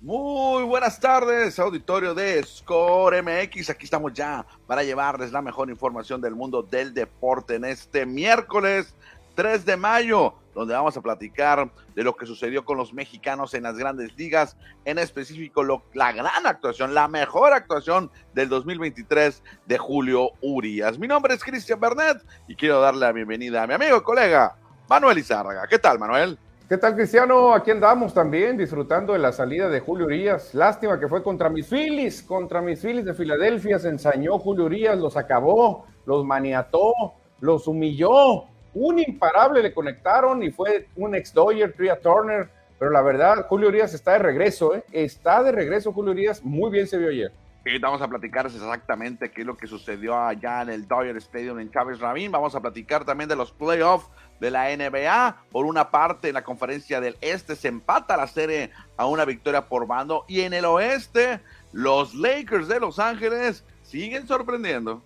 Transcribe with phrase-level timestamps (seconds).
[0.00, 3.70] Muy buenas tardes, auditorio de Score MX.
[3.70, 8.94] Aquí estamos ya para llevarles la mejor información del mundo del deporte en este miércoles
[9.34, 13.64] 3 de mayo, donde vamos a platicar de lo que sucedió con los mexicanos en
[13.64, 20.30] las grandes ligas, en específico la gran actuación, la mejor actuación del 2023 de Julio
[20.40, 20.98] Urias.
[20.98, 24.56] Mi nombre es Cristian Bernet y quiero darle la bienvenida a mi amigo y colega
[24.88, 25.66] Manuel Izárraga.
[25.66, 26.38] ¿Qué tal, Manuel?
[26.66, 27.52] ¿Qué tal, Cristiano?
[27.52, 30.54] Aquí andamos también disfrutando de la salida de Julio Urias.
[30.54, 33.78] Lástima que fue contra mis Phillies, contra mis Phillies de Filadelfia.
[33.78, 36.94] Se ensañó Julio Urias, los acabó, los maniató,
[37.40, 38.44] los humilló.
[38.72, 42.48] Un imparable le conectaron y fue un ex-Doyer, Tria Turner.
[42.78, 44.84] Pero la verdad, Julio Urias está de regreso, ¿eh?
[44.90, 46.42] Está de regreso Julio Urias.
[46.42, 47.30] Muy bien se vio ayer.
[47.66, 51.60] Y vamos a platicar exactamente qué es lo que sucedió allá en el Dodger Stadium
[51.60, 52.30] en Chávez Rabín.
[52.30, 54.08] Vamos a platicar también de los playoffs
[54.40, 55.44] de la NBA.
[55.50, 59.68] Por una parte, en la conferencia del Este se empata la serie a una victoria
[59.68, 60.24] por bando.
[60.28, 61.40] Y en el Oeste,
[61.72, 65.02] los Lakers de Los Ángeles siguen sorprendiendo.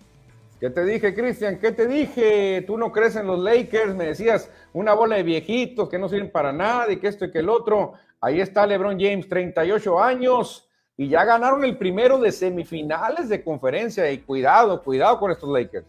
[0.59, 1.57] ¿Qué te dije, Cristian?
[1.57, 2.63] ¿Qué te dije?
[2.67, 3.95] Tú no crees en los Lakers.
[3.95, 7.31] Me decías una bola de viejitos que no sirven para nada y que esto y
[7.31, 7.93] que el otro.
[8.19, 14.11] Ahí está LeBron James, 38 años y ya ganaron el primero de semifinales de conferencia.
[14.11, 15.85] Y cuidado, cuidado con estos Lakers.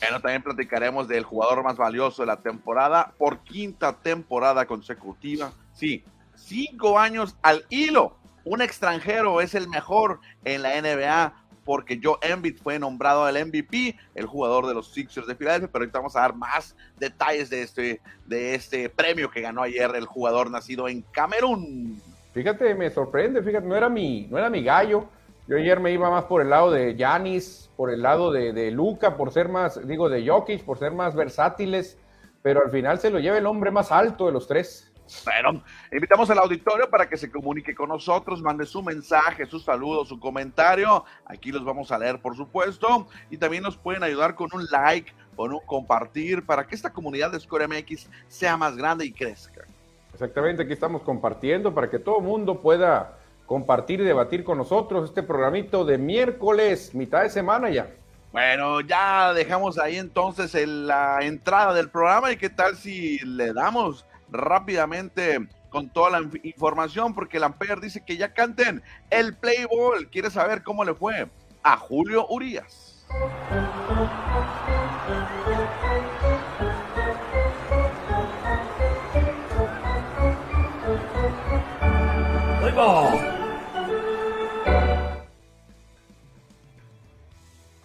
[0.00, 5.52] Bueno, también platicaremos del jugador más valioso de la temporada por quinta temporada consecutiva.
[5.72, 6.04] Sí,
[6.36, 8.16] cinco años al hilo.
[8.44, 13.94] Un extranjero es el mejor en la NBA porque Joe Embiid fue nombrado el MVP,
[14.14, 17.60] el jugador de los Sixers de Filadelfia, pero ahorita vamos a dar más detalles de
[17.60, 22.00] este, de este premio que ganó ayer el jugador nacido en Camerún.
[22.32, 25.10] Fíjate, me sorprende, fíjate, no era mi, no era mi gallo.
[25.48, 28.70] Yo ayer me iba más por el lado de Yanis, por el lado de, de
[28.70, 31.96] Luca, por ser más, digo, de Jokic, por ser más versátiles,
[32.42, 34.92] pero al final se lo lleva el hombre más alto de los tres.
[35.24, 40.04] Bueno, invitamos al auditorio para que se comunique con nosotros, mande su mensaje, su saludo,
[40.04, 41.06] su comentario.
[41.24, 43.08] Aquí los vamos a leer, por supuesto.
[43.30, 47.32] Y también nos pueden ayudar con un like, con un compartir, para que esta comunidad
[47.32, 49.64] de Score MX sea más grande y crezca.
[50.12, 53.17] Exactamente, aquí estamos compartiendo para que todo el mundo pueda
[53.48, 57.88] compartir y debatir con nosotros este programito de miércoles, mitad de semana ya.
[58.30, 64.04] Bueno, ya dejamos ahí entonces la entrada del programa y qué tal si le damos
[64.30, 70.06] rápidamente con toda la información porque el Ampere dice que ya canten el Playboy.
[70.12, 71.26] Quiere saber cómo le fue
[71.62, 73.06] a Julio Urias.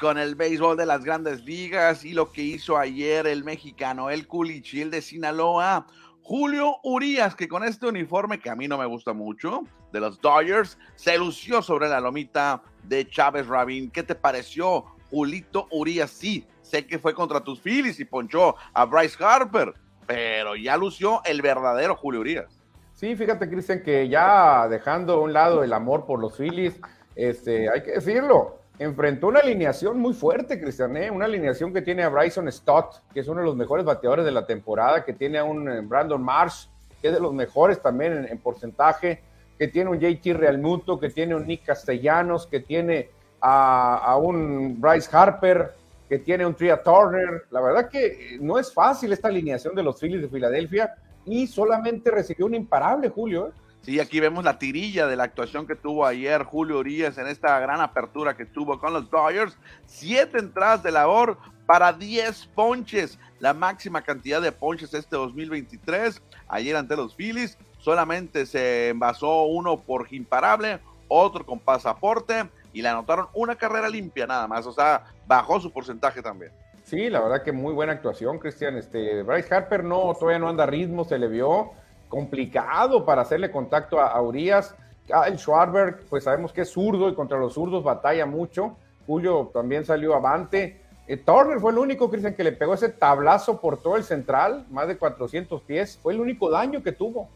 [0.04, 4.28] Con el béisbol de las grandes ligas y lo que hizo ayer el mexicano, el
[4.28, 5.88] Culichil de Sinaloa,
[6.22, 9.64] Julio Urias, que con este uniforme que a mí no me gusta mucho,
[9.94, 13.90] de los Dodgers, se lució sobre la lomita de Chávez Rabín.
[13.92, 16.12] ¿Qué te pareció, Julito Urias?
[16.12, 19.74] Sí, sé que fue contra tus Phillies y ponchó a Bryce Harper,
[20.06, 22.60] pero ya lució el verdadero Julio Urias.
[22.94, 26.78] Sí, fíjate, Cristian, que ya dejando a un lado el amor por los Phillies,
[27.16, 31.12] este, hay que decirlo, enfrentó una alineación muy fuerte, Cristian, ¿eh?
[31.12, 34.32] una alineación que tiene a Bryson Stott, que es uno de los mejores bateadores de
[34.32, 36.68] la temporada, que tiene a un eh, Brandon Marsh,
[37.02, 39.22] que es de los mejores también en, porcentaje,
[39.58, 43.10] que tiene un JT Realmuto, que tiene un Nick Castellanos, que tiene
[43.40, 45.74] a, a un Bryce Harper,
[46.10, 47.44] que tiene un Tria Turner.
[47.52, 52.10] La verdad que no es fácil esta alineación de los Phillies de Filadelfia y solamente
[52.10, 53.48] recibió un imparable, Julio.
[53.48, 53.52] ¿eh?
[53.84, 57.60] Sí, aquí vemos la tirilla de la actuación que tuvo ayer Julio Urias en esta
[57.60, 59.58] gran apertura que tuvo con los Dodgers.
[59.86, 66.22] Siete entradas de labor para diez ponches, la máxima cantidad de ponches este 2023.
[66.48, 72.88] Ayer ante los Phillies solamente se envasó uno por imparable, otro con pasaporte y le
[72.88, 74.66] anotaron una carrera limpia nada más.
[74.66, 76.54] O sea, bajó su porcentaje también.
[76.86, 78.78] Sí, la verdad que muy buena actuación, Cristian.
[78.78, 81.72] Este, Bryce Harper no, todavía no anda a ritmo, se le vio
[82.14, 84.76] complicado para hacerle contacto a, Urias.
[85.08, 88.78] Kyle Schwarber, pues sabemos que es zurdo y contra los zurdos batalla mucho.
[89.08, 90.80] Julio también salió avante.
[91.08, 94.68] Eh, Turner fue el único, Cristian, que le pegó ese tablazo por todo el central,
[94.70, 95.98] más de 400 pies.
[96.04, 97.30] Fue el único daño que tuvo.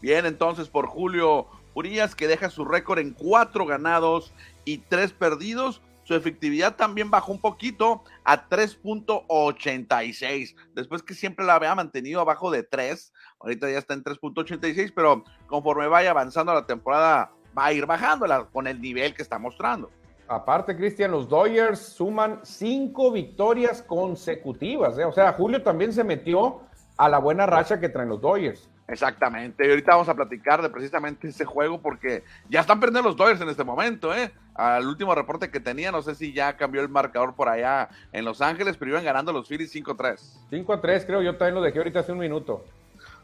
[0.00, 4.32] Bien, entonces por Julio Urias, que deja su récord en cuatro ganados
[4.64, 5.80] y tres perdidos
[6.12, 10.54] su efectividad también bajó un poquito a 3.86.
[10.74, 15.24] Después que siempre la había mantenido abajo de 3, ahorita ya está en 3.86, pero
[15.46, 19.90] conforme vaya avanzando la temporada va a ir bajándola con el nivel que está mostrando.
[20.28, 24.98] Aparte, Cristian, los Dodgers suman cinco victorias consecutivas.
[24.98, 25.06] ¿eh?
[25.06, 26.60] O sea, Julio también se metió
[26.98, 28.68] a la buena racha que traen los Dodgers.
[28.88, 33.16] Exactamente, y ahorita vamos a platicar de precisamente ese juego porque ya están perdiendo los
[33.16, 34.32] Dodgers en este momento, ¿eh?
[34.54, 38.24] Al último reporte que tenía, no sé si ya cambió el marcador por allá en
[38.24, 40.18] Los Ángeles, pero iban ganando los Phillies 5-3.
[40.50, 42.64] 5-3 creo, yo también lo dejé ahorita hace un minuto.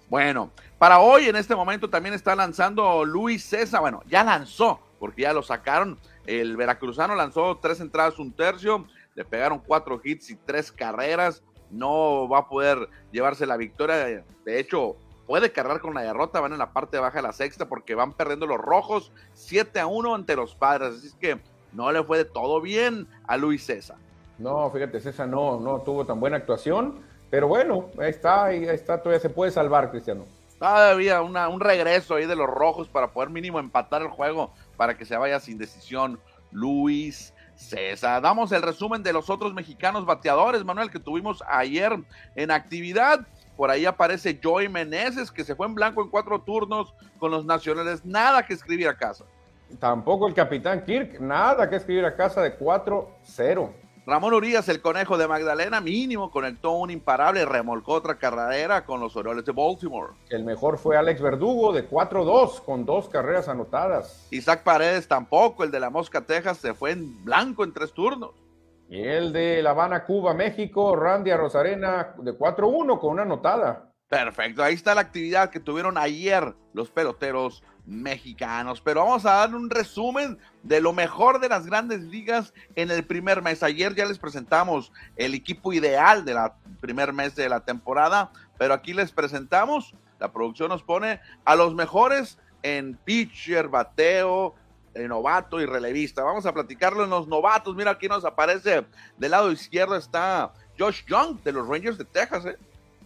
[0.08, 5.22] Bueno, para hoy en este momento también está lanzando Luis César, bueno, ya lanzó, porque
[5.22, 10.36] ya lo sacaron, el veracruzano lanzó tres entradas, un tercio, le pegaron cuatro hits y
[10.36, 14.96] tres carreras, no va a poder llevarse la victoria, de hecho
[15.28, 18.14] puede cargar con la derrota, van en la parte baja de la sexta porque van
[18.14, 21.38] perdiendo los rojos 7 a 1 ante los padres, así es que
[21.72, 23.98] no le fue de todo bien a Luis César.
[24.38, 29.02] No, fíjate, César no, no tuvo tan buena actuación, pero bueno, ahí está, ahí está,
[29.02, 30.24] todavía se puede salvar, Cristiano.
[30.58, 34.96] Todavía una, un regreso ahí de los rojos para poder mínimo empatar el juego para
[34.96, 36.18] que se vaya sin decisión
[36.50, 38.22] Luis César.
[38.22, 41.92] Damos el resumen de los otros mexicanos bateadores, Manuel, que tuvimos ayer
[42.34, 43.26] en actividad.
[43.58, 47.44] Por ahí aparece Joey Meneses, que se fue en blanco en cuatro turnos con los
[47.44, 48.04] nacionales.
[48.04, 49.24] Nada que escribir a casa.
[49.80, 53.68] Tampoco el capitán Kirk, nada que escribir a casa de 4-0.
[54.06, 59.16] Ramón Urias, el conejo de Magdalena, mínimo, conectó un imparable, remolcó otra carrera con los
[59.16, 60.12] Orioles de Baltimore.
[60.30, 64.28] El mejor fue Alex Verdugo de 4-2 con dos carreras anotadas.
[64.30, 68.30] Isaac Paredes tampoco, el de la Mosca, Texas, se fue en blanco en tres turnos.
[68.88, 73.92] Y el de La Habana, Cuba, México, Randy Rosarena de 4-1 con una anotada.
[74.08, 78.80] Perfecto, ahí está la actividad que tuvieron ayer los peloteros mexicanos.
[78.80, 83.04] Pero vamos a dar un resumen de lo mejor de las grandes ligas en el
[83.04, 83.62] primer mes.
[83.62, 86.38] Ayer ya les presentamos el equipo ideal del
[86.80, 91.74] primer mes de la temporada, pero aquí les presentamos, la producción nos pone a los
[91.74, 94.54] mejores en pitcher, bateo,
[94.94, 96.22] novato y relevista.
[96.22, 97.74] Vamos a platicarlo en los novatos.
[97.76, 98.84] Mira, aquí nos aparece
[99.16, 102.46] del lado izquierdo está Josh Young de los Rangers de Texas.
[102.46, 102.56] ¿eh?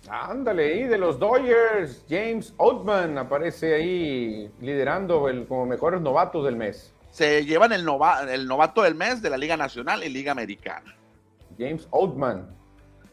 [0.08, 6.56] Ándale, ahí de los Dodgers, James Oldman aparece ahí liderando el, como mejores novatos del
[6.56, 6.92] mes.
[7.10, 7.86] Se llevan el,
[8.28, 10.96] el novato del mes de la Liga Nacional y Liga Americana.
[11.58, 12.48] James Oldman.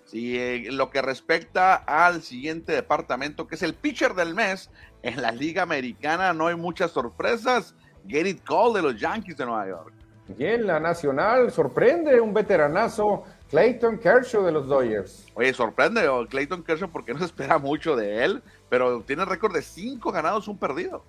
[0.05, 4.71] Sí, en lo que respecta al siguiente departamento, que es el pitcher del mes,
[5.03, 7.75] en la Liga Americana no hay muchas sorpresas.
[8.09, 9.93] Gerrit Cole de los Yankees de Nueva York.
[10.37, 15.25] Y en la nacional sorprende un veteranazo, Clayton Kershaw de los Dodgers.
[15.33, 19.61] Oye, sorprende Clayton Kershaw porque no se espera mucho de él, pero tiene récord de
[19.61, 21.03] cinco ganados, un perdido.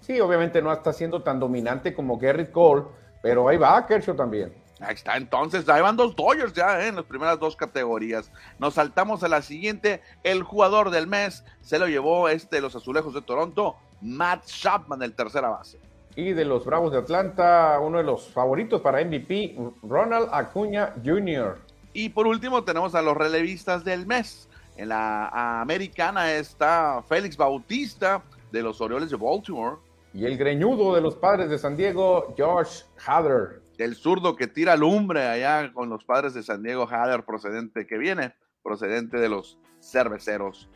[0.00, 2.84] Sí, obviamente no está siendo tan dominante como Gerrit Cole,
[3.22, 4.52] pero ahí va Kershaw también.
[4.80, 6.88] Ahí está, entonces, ahí van dos Dodgers ya ¿eh?
[6.88, 8.30] en las primeras dos categorías.
[8.58, 10.02] Nos saltamos a la siguiente.
[10.22, 15.14] El jugador del mes se lo llevó este los Azulejos de Toronto, Matt Chapman, el
[15.14, 15.78] tercera base.
[16.16, 21.58] Y de los Bravos de Atlanta, uno de los favoritos para MVP, Ronald Acuña Jr.
[21.92, 24.48] Y por último tenemos a los relevistas del mes.
[24.76, 28.22] En la americana está Félix Bautista
[28.52, 29.76] de los Orioles de Baltimore.
[30.14, 33.60] Y el greñudo de los padres de San Diego, Josh Hader.
[33.76, 37.98] El zurdo que tira lumbre allá con los padres de San Diego, Hader, procedente que
[37.98, 40.68] viene, procedente de los cerveceros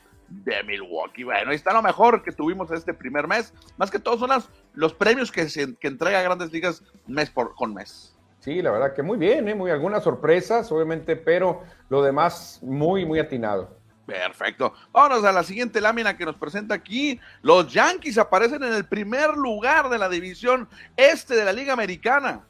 [0.44, 1.24] de Milwaukee.
[1.24, 3.52] Bueno, ahí está lo mejor que tuvimos este primer mes.
[3.76, 4.30] Más que todo son
[4.74, 8.16] los premios que, se, que entrega Grandes Ligas mes por con mes.
[8.40, 9.54] Sí, la verdad que muy bien, ¿eh?
[9.54, 13.76] muy algunas sorpresas, obviamente, pero lo demás muy, muy atinado.
[14.04, 14.72] Perfecto.
[14.92, 17.20] Vámonos a la siguiente lámina que nos presenta aquí.
[17.42, 22.40] Los Yankees aparecen en el primer lugar de la división este de la Liga Americana.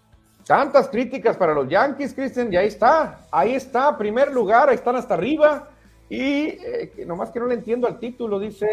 [0.46, 4.96] Tantas críticas para los Yankees, Cristian, y ahí está, ahí está, primer lugar, ahí están
[4.96, 5.68] hasta arriba.
[6.12, 8.68] Y eh, nomás que no le entiendo al título, dice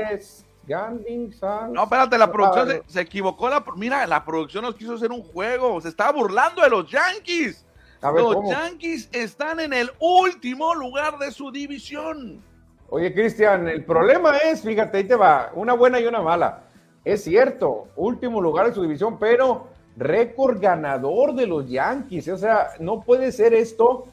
[0.67, 1.33] Ganding
[1.71, 3.47] No, espérate, la producción se, equivocó.
[3.47, 5.79] La, mira, la producción nos quiso hacer un juego.
[5.79, 7.65] Se estaba burlando de los Yankees.
[8.01, 12.43] los Yankees están en el último lugar de su división.
[12.89, 16.63] Oye, Cristian, el problema es, fíjate, ahí te va, una buena y una mala.
[17.05, 22.27] Es cierto, último lugar de su división, pero récord ganador de los Yankees.
[22.27, 24.07] O sea, no puede ser esto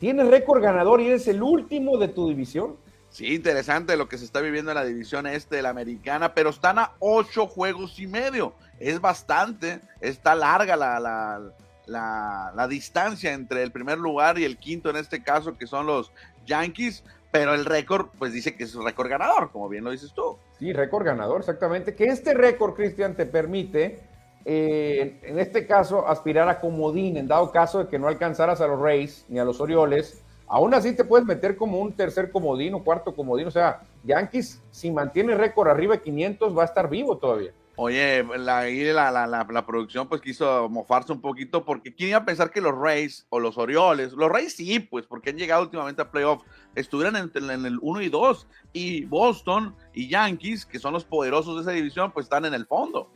[0.00, 2.76] Tienes récord ganador y eres el último de tu división.
[3.10, 6.48] Sí, interesante lo que se está viviendo en la división este de la americana, pero
[6.48, 8.54] están a ocho juegos y medio.
[8.78, 11.52] Es bastante, está larga la,
[11.86, 16.10] la, distancia entre el primer lugar y el quinto en este caso, que son los
[16.46, 20.14] Yankees, pero el récord, pues dice que es un récord ganador, como bien lo dices
[20.14, 20.38] tú.
[20.58, 21.94] Sí, récord ganador, exactamente.
[21.94, 24.00] Que este récord, Cristian, te permite
[24.44, 28.66] eh, en este caso, aspirar a comodín, en dado caso de que no alcanzaras a
[28.66, 32.74] los Rays ni a los Orioles, aún así te puedes meter como un tercer comodín
[32.74, 33.46] o cuarto comodín.
[33.46, 37.52] O sea, Yankees, si mantiene récord arriba de 500, va a estar vivo todavía.
[37.82, 42.24] Oye, la, la, la, la, producción pues quiso mofarse un poquito porque quién iba a
[42.26, 46.02] pensar que los Rays o los Orioles, los Rays sí, pues porque han llegado últimamente
[46.02, 46.42] a playoff,
[46.74, 51.56] estuvieran en, en, el 1 y 2 y Boston y Yankees, que son los poderosos
[51.56, 53.08] de esa división, pues están en el fondo.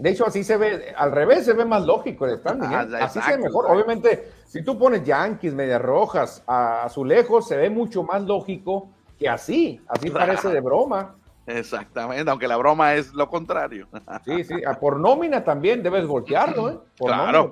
[0.00, 2.72] De hecho, así se ve, al revés se ve más lógico el standing.
[2.72, 2.98] ¿eh?
[3.00, 3.66] Ah, así se ve mejor.
[3.70, 8.88] Obviamente, si tú pones Yankees, Medias Rojas, a Azulejos, se ve mucho más lógico
[9.18, 9.80] que así.
[9.86, 11.16] Así parece de broma.
[11.46, 13.88] Exactamente, aunque la broma es lo contrario.
[14.24, 16.78] Sí, sí, por nómina también debes voltearlo, ¿eh?
[16.96, 17.50] claro.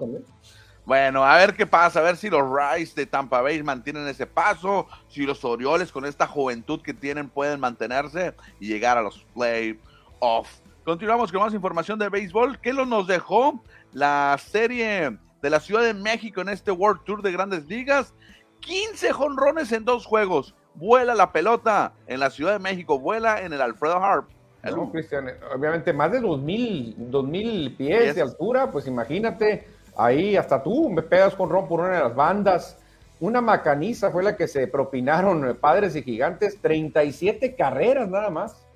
[0.85, 4.27] Bueno, a ver qué pasa, a ver si los Rice de Tampa Bay mantienen ese
[4.27, 9.27] paso, si los Orioles con esta juventud que tienen pueden mantenerse y llegar a los
[9.35, 10.63] playoffs.
[10.89, 12.61] Continuamos con más información de béisbol.
[12.61, 17.31] ¿Qué nos dejó la serie de la Ciudad de México en este World Tour de
[17.31, 18.15] Grandes Ligas?
[18.61, 23.53] 15 jonrones en dos juegos vuela la pelota en la Ciudad de México, vuela en
[23.53, 24.31] el Alfredo Harp.
[24.65, 30.89] No, Cristian, obviamente más de 2000, 2000 pies de altura, pues imagínate, ahí hasta tú
[30.89, 32.79] me pegas con ron por una de las bandas.
[33.21, 38.68] Una macaniza fue la que se propinaron padres y gigantes, 37 carreras nada más.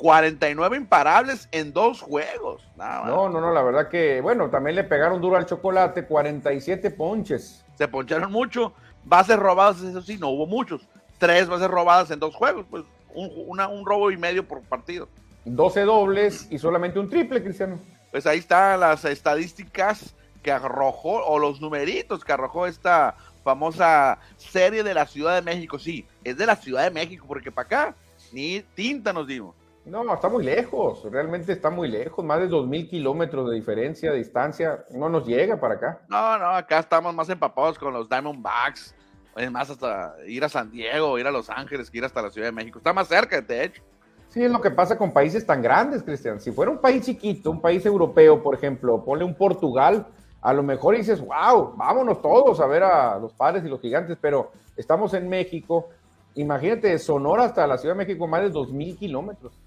[0.00, 2.66] 49 imparables en dos juegos.
[2.78, 7.62] no, no, no, la verdad que, bueno, también le pegaron duro al chocolate, 47 ponches.
[7.76, 8.72] Se poncharon mucho,
[9.04, 10.88] bases robadas, eso sí, no hubo muchos
[11.18, 12.82] tres bases robadas en dos juegos, pues
[13.14, 15.06] un, un robo y medio por partido.
[15.44, 17.78] 12 dobles y solamente un triple, Cristiano.
[18.10, 24.82] Pues ahí están las estadísticas que arrojó, o los numeritos que arrojó esta famosa serie
[24.82, 25.78] de la Ciudad de México.
[25.78, 27.94] Sí, es de la Ciudad de México, porque para acá
[28.32, 29.59] ni tinta nos dimos.
[29.86, 34.12] No, está muy lejos, realmente está muy lejos, más de dos mil kilómetros de diferencia
[34.12, 36.00] de distancia, no nos llega para acá.
[36.08, 38.94] No, no, acá estamos más empapados con los Diamondbacks,
[39.36, 42.30] es más, hasta ir a San Diego, ir a Los Ángeles, que ir hasta la
[42.30, 42.78] Ciudad de México.
[42.78, 43.82] Está más cerca, de hecho.
[44.28, 46.40] Sí, es lo que pasa con países tan grandes, Cristian.
[46.40, 50.06] Si fuera un país chiquito, un país europeo, por ejemplo, ponle un Portugal,
[50.42, 54.18] a lo mejor dices, wow, vámonos todos a ver a los padres y los gigantes,
[54.20, 55.88] pero estamos en México.
[56.34, 59.58] Imagínate, de Sonora hasta la Ciudad de México, más de dos mil kilómetros.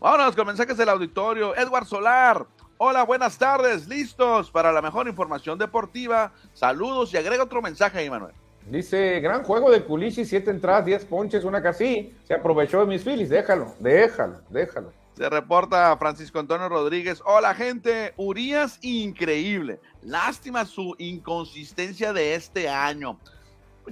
[0.00, 1.54] Vámonos con mensajes del auditorio.
[1.54, 2.46] Edward Solar.
[2.78, 3.86] Hola, buenas tardes.
[3.86, 6.32] ¿Listos para la mejor información deportiva?
[6.54, 8.32] Saludos y agrega otro mensaje ahí, Manuel.
[8.64, 12.14] Dice, gran juego de Culichi, siete entradas, diez ponches, una casi.
[12.26, 14.90] Se aprovechó de mis filis, déjalo, déjalo, déjalo.
[15.18, 17.22] Se reporta Francisco Antonio Rodríguez.
[17.26, 18.14] Hola, gente.
[18.16, 19.80] Urias, increíble.
[20.00, 23.18] Lástima su inconsistencia de este año.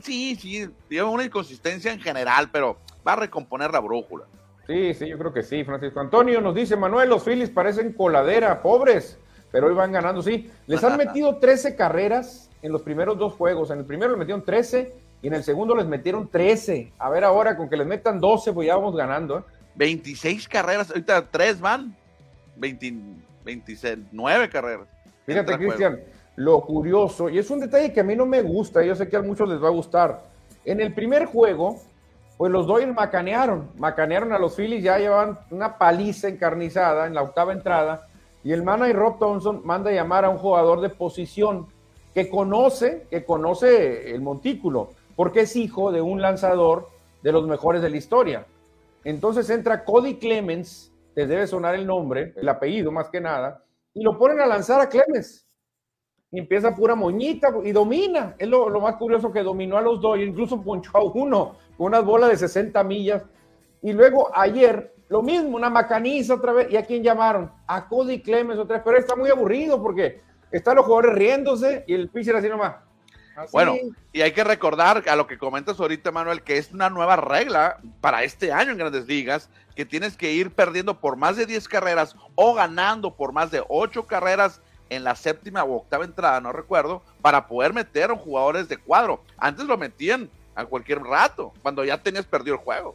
[0.02, 4.24] Sí, sí, tiene una inconsistencia en general, pero va a recomponer la brújula.
[4.68, 5.64] Sí, sí, yo creo que sí.
[5.64, 9.18] Francisco Antonio nos dice, Manuel, los Phillies parecen coladera, pobres,
[9.50, 10.50] pero hoy van ganando, sí.
[10.66, 13.70] Les han metido 13 carreras en los primeros dos juegos.
[13.70, 16.92] En el primero les metieron 13 y en el segundo les metieron 13.
[16.98, 19.46] A ver ahora, con que les metan 12, pues ya vamos ganando.
[19.76, 20.48] 26 ¿eh?
[20.50, 21.96] carreras, ahorita 3 van.
[22.56, 24.86] 29 carreras.
[25.24, 25.98] Fíjate, Cristian,
[26.36, 29.16] lo curioso, y es un detalle que a mí no me gusta, yo sé que
[29.16, 30.22] a muchos les va a gustar.
[30.64, 31.80] En el primer juego,
[32.38, 37.22] pues los Doyle macanearon, macanearon a los Phillies, ya llevaban una paliza encarnizada en la
[37.22, 38.06] octava entrada,
[38.44, 41.66] y el manager Rob Thompson manda a llamar a un jugador de posición
[42.14, 46.88] que conoce, que conoce el montículo, porque es hijo de un lanzador
[47.22, 48.46] de los mejores de la historia.
[49.02, 54.04] Entonces entra Cody Clemens, te debe sonar el nombre, el apellido más que nada, y
[54.04, 55.44] lo ponen a lanzar a Clemens.
[56.30, 58.34] Y empieza pura moñita y domina.
[58.38, 62.04] Es lo, más curioso que dominó a los dos, incluso ponchó a uno con unas
[62.04, 63.22] bolas de 60 millas.
[63.82, 66.70] Y luego ayer, lo mismo, una macaniza otra vez.
[66.70, 67.50] ¿Y a quién llamaron?
[67.66, 68.82] A Cody Clemens otra vez.
[68.84, 70.20] Pero está muy aburrido porque
[70.50, 72.76] están los jugadores riéndose y el pitcher así nomás.
[73.52, 73.76] Bueno,
[74.12, 77.78] y hay que recordar a lo que comentas ahorita, Manuel, que es una nueva regla
[78.00, 81.68] para este año en Grandes Ligas, que tienes que ir perdiendo por más de 10
[81.68, 86.52] carreras o ganando por más de 8 carreras en la séptima o octava entrada, no
[86.52, 89.22] recuerdo, para poder meter a jugadores de cuadro.
[89.36, 92.94] Antes lo metían a cualquier rato, cuando ya tenías perdido el juego.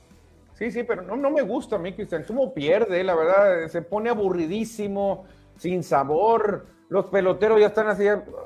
[0.55, 2.23] Sí, sí, pero no, no me gusta a mí, Cristian.
[2.27, 3.03] ¿Cómo pierde?
[3.03, 5.25] La verdad, se pone aburridísimo,
[5.57, 8.03] sin sabor los peloteros ya están así,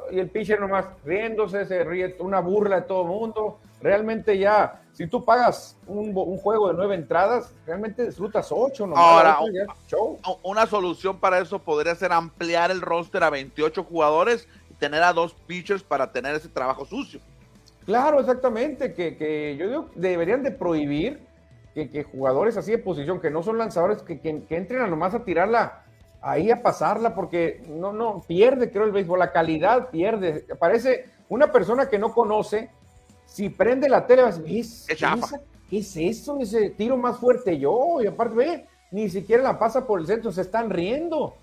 [0.09, 3.59] y el pitcher nomás riéndose, se ríe, una burla de todo el mundo.
[3.81, 8.87] Realmente ya, si tú pagas un, juego de nueve entradas, realmente disfrutas ocho.
[8.87, 9.39] Nomás, Ahora,
[10.43, 15.13] una solución para eso podría ser ampliar el roster a 28 jugadores y tener a
[15.13, 17.19] dos pitchers para tener ese trabajo sucio.
[17.85, 21.27] Claro, exactamente, que, que yo digo, deberían de prohibir
[21.73, 25.13] que, jugadores así de posición, que no son lanzadores, que, que, que entren a nomás
[25.13, 25.83] a tirarla
[26.21, 30.45] ahí a pasarla porque no, no, pierde, creo, el béisbol, la calidad pierde.
[30.59, 32.69] Parece una persona que no conoce,
[33.27, 34.87] si prende la tele, vas, ¿es,
[35.69, 36.39] ¿qué es eso?
[36.39, 40.31] Ese tiro más fuerte yo, y aparte, ve, ni siquiera la pasa por el centro,
[40.31, 41.35] se están riendo.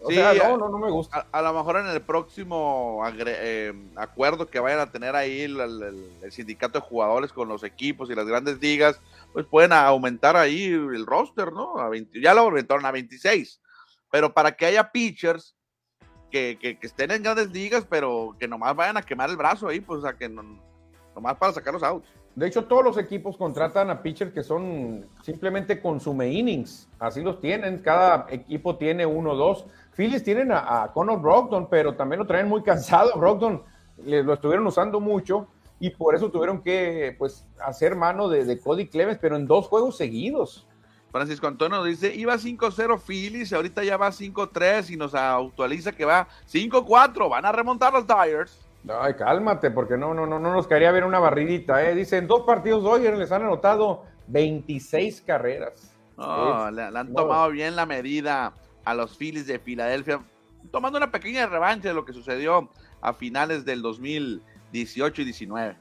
[0.00, 1.26] O sea, no, no, no me gusta.
[1.32, 6.78] A, lo mejor en el próximo eh, acuerdo que vayan a tener ahí el, sindicato
[6.78, 9.00] de jugadores con los equipos y las grandes ligas,
[9.32, 11.78] pues pueden aumentar ahí el roster, ¿no?
[11.78, 13.60] A 20, ya lo aumentaron a 26.
[14.10, 15.56] Pero para que haya pitchers
[16.30, 19.80] que, que, estén en grandes ligas, pero que nomás vayan a quemar el brazo ahí,
[19.80, 20.42] pues, sea, que no,
[21.18, 22.08] nomás para sacar los outs.
[22.36, 26.88] De hecho, todos los equipos contratan a pitchers que son simplemente consume innings.
[27.00, 27.78] Así los tienen.
[27.78, 29.66] Cada equipo tiene uno o dos.
[29.96, 33.12] Phillies tienen a, Conor Brogdon, pero también lo traen muy cansado.
[33.18, 33.64] Brogdon
[34.04, 35.48] lo estuvieron usando mucho
[35.80, 39.66] y por eso tuvieron que pues, hacer mano de, de Cody Clemens, pero en dos
[39.66, 40.68] juegos seguidos.
[41.10, 46.28] Francisco Antonio dice, iba 5-0 Phillies, ahorita ya va 5-3 y nos actualiza que va
[46.48, 48.67] 5-4, van a remontar los Dyers.
[48.88, 51.94] Ay, cálmate, porque no, no, no, no nos quería ver una barridita, ¿eh?
[51.94, 55.94] Dicen, dos partidos hoy les han anotado 26 carreras.
[56.16, 58.52] No, le, han tomado bien la medida
[58.84, 60.20] a los Phillies de Filadelfia,
[60.70, 65.76] tomando una pequeña revancha de lo que sucedió a finales del 2018 y 19.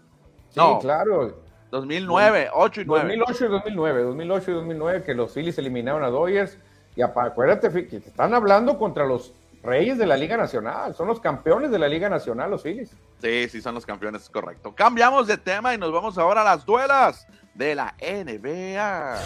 [0.49, 1.41] Sí, claro.
[1.71, 3.17] 2009, 8 y 9.
[3.17, 6.57] 2008 y 2009, 2008 y 2009 que los Phillies eliminaron a Dodgers.
[6.95, 9.33] Y acuérdate que están hablando contra los
[9.67, 12.95] reyes de la Liga Nacional, son los campeones de la Liga Nacional, los Phillies.
[13.21, 14.73] Sí, sí, son los campeones, es correcto.
[14.73, 19.17] Cambiamos de tema y nos vamos ahora a las duelas de la NBA.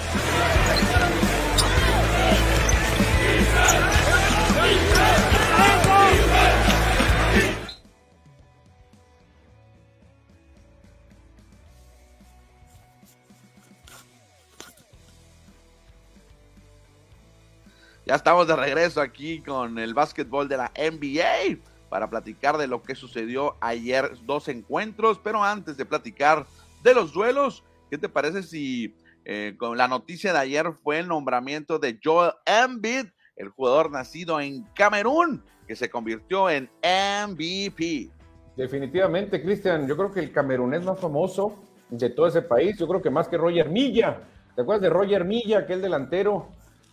[18.06, 21.60] Ya estamos de regreso aquí con el básquetbol de la NBA
[21.90, 26.48] para platicar de lo que sucedió ayer, dos encuentros, pero antes de platicar
[26.84, 31.08] de los duelos, ¿qué te parece si eh, con la noticia de ayer fue el
[31.08, 38.10] nombramiento de Joel Embiid, el jugador nacido en Camerún, que se convirtió en MVP?
[38.58, 41.60] Definitivamente, Cristian, yo creo que el camerunés más famoso
[41.90, 44.22] de todo ese país, yo creo que más que Roger Milla.
[44.56, 46.50] ¿Te acuerdas de Roger Milla, aquel delantero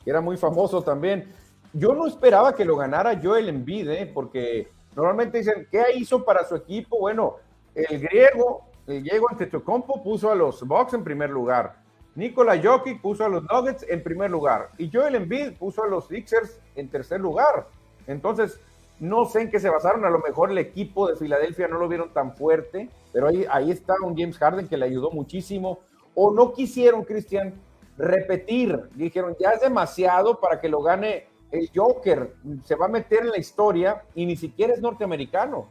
[0.09, 1.33] era muy famoso también.
[1.73, 4.11] Yo no esperaba que lo ganara Joel Embiid, ¿eh?
[4.13, 6.99] porque normalmente dicen, ¿qué hizo para su equipo?
[6.99, 7.37] Bueno,
[7.75, 11.77] el griego, el griego Antetokounmpo puso a los Bucks en primer lugar.
[12.19, 14.71] Nikola Jokic puso a los Nuggets en primer lugar.
[14.77, 17.69] Y Joel Embiid puso a los Sixers en tercer lugar.
[18.09, 18.59] Entonces,
[18.99, 20.05] no sé en qué se basaron.
[20.05, 23.71] A lo mejor el equipo de Filadelfia no lo vieron tan fuerte, pero ahí, ahí
[23.71, 25.79] está un James Harden que le ayudó muchísimo.
[26.17, 27.55] O no quisieron, Cristian,
[27.99, 28.81] repetir.
[28.95, 32.35] Dijeron, ya es demasiado para que lo gane el Joker.
[32.65, 35.69] Se va a meter en la historia y ni siquiera es norteamericano.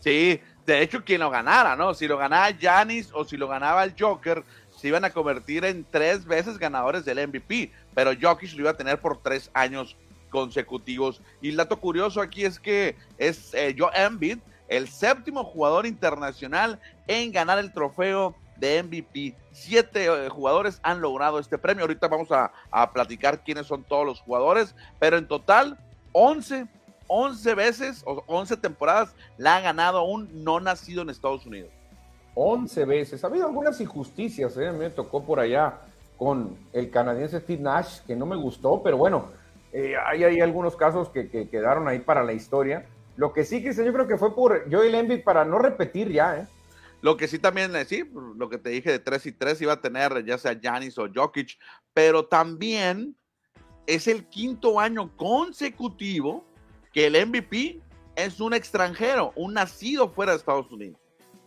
[0.00, 1.94] Sí, de hecho, quien lo ganara, ¿no?
[1.94, 4.44] Si lo ganaba Janis o si lo ganaba el Joker,
[4.76, 7.70] se iban a convertir en tres veces ganadores del MVP.
[7.94, 9.96] Pero Jokic lo iba a tener por tres años
[10.30, 11.22] consecutivos.
[11.40, 16.80] Y el dato curioso aquí es que es eh, Joe Embiid, el séptimo jugador internacional
[17.06, 19.34] en ganar el trofeo de MVP.
[19.50, 21.82] Siete eh, jugadores han logrado este premio.
[21.82, 22.52] Ahorita vamos a,
[22.92, 25.76] platicar quiénes son todos los jugadores, pero en total,
[26.12, 26.66] 11,
[27.08, 31.70] 11 veces o 11 temporadas la ha ganado un no nacido en Estados Unidos.
[32.34, 33.24] 11 veces.
[33.24, 34.72] Ha habido algunas injusticias, ¿eh?
[34.72, 35.80] me tocó por allá
[36.16, 39.26] con el canadiense Steve Nash, que no me gustó, pero bueno,
[39.72, 42.86] eh, hay, hay, algunos casos que, quedaron ahí para la historia.
[43.16, 46.38] Lo que sí, que yo creo que fue por Joel Embiid para no repetir ya,
[46.38, 46.46] ¿eh?
[47.02, 48.04] Lo que sí también, eh, sí,
[48.36, 51.08] lo que te dije de 3 y 3 iba a tener ya sea Janis o
[51.12, 51.58] Jokic,
[51.92, 53.16] pero también
[53.86, 56.44] es el quinto año consecutivo
[56.92, 57.80] que el MVP
[58.14, 61.00] es un extranjero, un nacido fuera de Estados Unidos.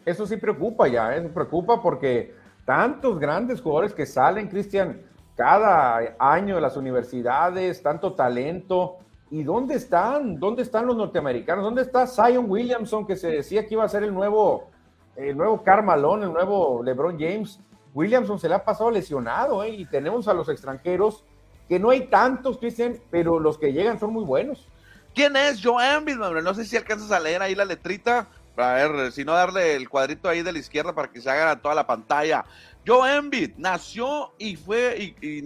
[0.05, 1.21] Eso sí preocupa ya, ¿eh?
[1.29, 5.01] preocupa porque tantos grandes jugadores que salen, Cristian,
[5.35, 8.97] cada año de las universidades, tanto talento.
[9.31, 10.39] ¿Y dónde están?
[10.39, 11.63] ¿Dónde están los norteamericanos?
[11.63, 14.69] ¿Dónde está Zion Williamson que se decía que iba a ser el nuevo
[15.15, 17.59] el nuevo Carmalón, el nuevo LeBron James.
[17.93, 19.69] Williamson se le ha pasado lesionado, ¿eh?
[19.69, 21.23] y tenemos a los extranjeros,
[21.69, 24.67] que no hay tantos, Cristian, pero los que llegan son muy buenos.
[25.13, 29.11] ¿Quién es Joe Embiid, No sé si alcanzas a leer ahí la letrita, para ver,
[29.11, 31.87] si no darle el cuadrito ahí de la izquierda para que se haga toda la
[31.87, 32.45] pantalla.
[32.85, 35.43] Joe Embiid nació y fue y,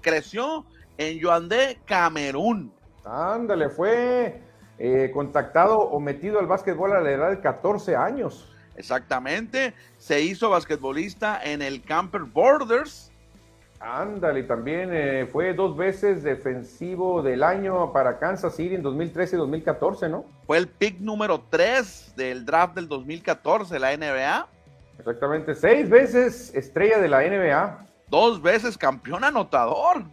[0.00, 0.64] creció
[0.98, 2.72] en Yoandé, Camerún.
[3.04, 4.40] Ándale, fue
[4.78, 8.53] eh, contactado o metido al básquetbol a la edad de 14 años.
[8.76, 9.74] Exactamente.
[9.98, 13.10] Se hizo basquetbolista en el Camper Borders.
[13.80, 19.38] Ándale, también eh, fue dos veces defensivo del año para Kansas City en 2013 y
[19.38, 20.24] 2014, ¿no?
[20.46, 24.48] Fue el pick número 3 del draft del 2014, la NBA.
[24.98, 27.86] Exactamente, seis veces estrella de la NBA.
[28.08, 30.04] Dos veces campeón anotador.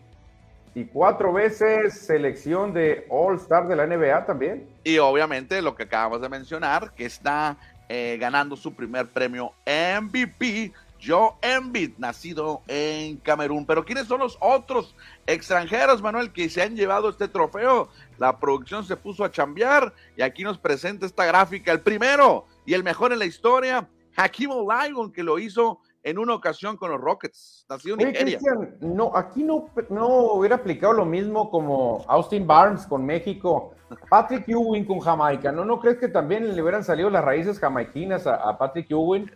[0.74, 4.68] y cuatro veces selección de All Star de la NBA también.
[4.84, 7.58] Y obviamente lo que acabamos de mencionar, que está
[7.94, 10.72] eh, ganando su primer premio MVP,
[11.06, 13.66] Joe Embiid, nacido en Camerún.
[13.66, 14.96] Pero ¿quiénes son los otros
[15.28, 17.90] extranjeros, Manuel, que se han llevado este trofeo?
[18.18, 21.74] La producción se puso a chambear y aquí nos presenta esta gráfica.
[21.74, 26.34] El primero y el mejor en la historia, Hakim Olajuwon, que lo hizo en una
[26.34, 28.40] ocasión con los Rockets, nacido en Nigeria.
[28.80, 33.76] no, aquí no, no hubiera aplicado lo mismo como Austin Barnes con México,
[34.10, 35.64] Patrick Ewing con Jamaica, ¿no?
[35.64, 39.32] ¿No crees que también le hubieran salido las raíces jamaiquinas a, Patrick Ewing?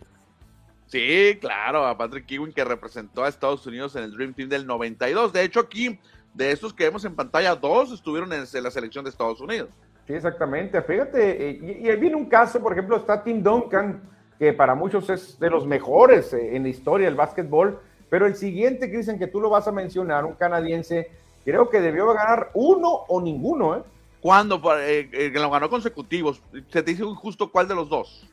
[0.86, 4.66] Sí, claro, a Patrick Ewing que representó a Estados Unidos en el Dream Team del
[4.66, 5.32] 92.
[5.32, 5.98] De hecho, aquí,
[6.34, 9.70] de estos que vemos en pantalla, dos estuvieron en la selección de Estados Unidos.
[10.06, 10.80] Sí, exactamente.
[10.82, 14.00] Fíjate, eh, y, y viene un caso, por ejemplo, está Tim Duncan,
[14.38, 18.36] que para muchos es de los mejores eh, en la historia del básquetbol, pero el
[18.36, 21.10] siguiente, Cristian, que tú lo vas a mencionar, un canadiense,
[21.44, 23.82] creo que debió ganar uno o ninguno, ¿eh?
[24.20, 24.60] ¿Cuándo?
[24.80, 26.42] Eh, eh, que lo ganó consecutivos.
[26.70, 28.28] ¿Se te dice justo cuál de los dos?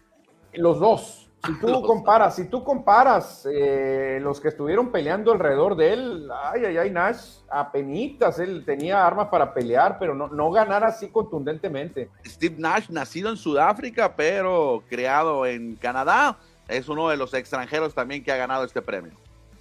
[0.54, 1.23] Los dos.
[1.45, 6.65] Si tú comparas, si tú comparas eh, los que estuvieron peleando alrededor de él, ay,
[6.65, 12.10] ay, ay, Nash, apenitas, él tenía armas para pelear, pero no, no ganar así contundentemente.
[12.25, 18.23] Steve Nash, nacido en Sudáfrica, pero criado en Canadá, es uno de los extranjeros también
[18.23, 19.12] que ha ganado este premio.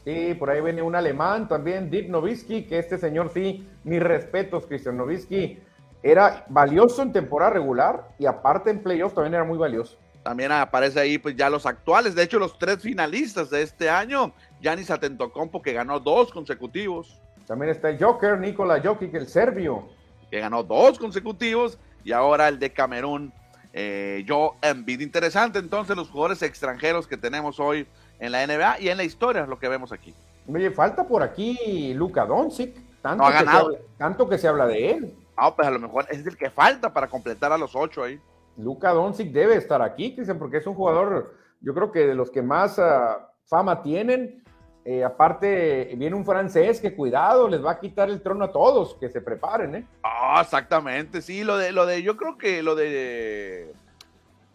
[0.04, 4.66] Sí, por ahí viene un alemán también, Dick Nowitzki, que este señor sí, mis respetos,
[4.66, 5.58] Cristian Nowitzki,
[6.02, 9.96] era valioso en temporada regular y aparte en playoffs también era muy valioso.
[10.22, 14.32] También aparece ahí pues ya los actuales, de hecho los tres finalistas de este año,
[14.60, 17.20] Yanis Atentocompo que ganó dos consecutivos.
[17.46, 19.88] También está el Joker, Nikola Jokic, el serbio.
[20.30, 23.32] Que ganó dos consecutivos y ahora el de Camerún,
[23.72, 25.00] eh, Joe Embiid.
[25.00, 27.86] Interesante entonces los jugadores extranjeros que tenemos hoy
[28.20, 30.14] en la NBA y en la historia, lo que vemos aquí.
[30.46, 34.90] Oye, falta por aquí Luka Doncic, tanto, que, se habla, tanto que se habla de
[34.90, 35.14] él.
[35.36, 38.20] Ah, pues a lo mejor es el que falta para completar a los ocho ahí.
[38.56, 42.30] Luka Doncic debe estar aquí, Cristian, porque es un jugador, yo creo que de los
[42.30, 44.42] que más ah, fama tienen.
[44.84, 48.96] Eh, aparte, viene un francés que cuidado, les va a quitar el trono a todos,
[48.96, 49.86] que se preparen, ¿eh?
[50.02, 53.72] Ah, exactamente, sí, lo de, lo de, yo creo que lo de,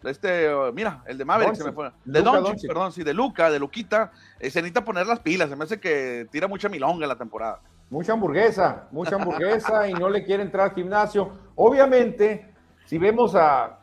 [0.04, 3.58] este, mira, el de Maverick se me fue, de Doncic, perdón, sí, de Luca, de
[3.58, 7.08] Luquita, eh, se necesita poner las pilas, se me hace que tira mucha milonga en
[7.08, 7.60] la temporada.
[7.90, 11.32] Mucha hamburguesa, mucha hamburguesa y no le quiere entrar al gimnasio.
[11.56, 13.80] Obviamente, si vemos a,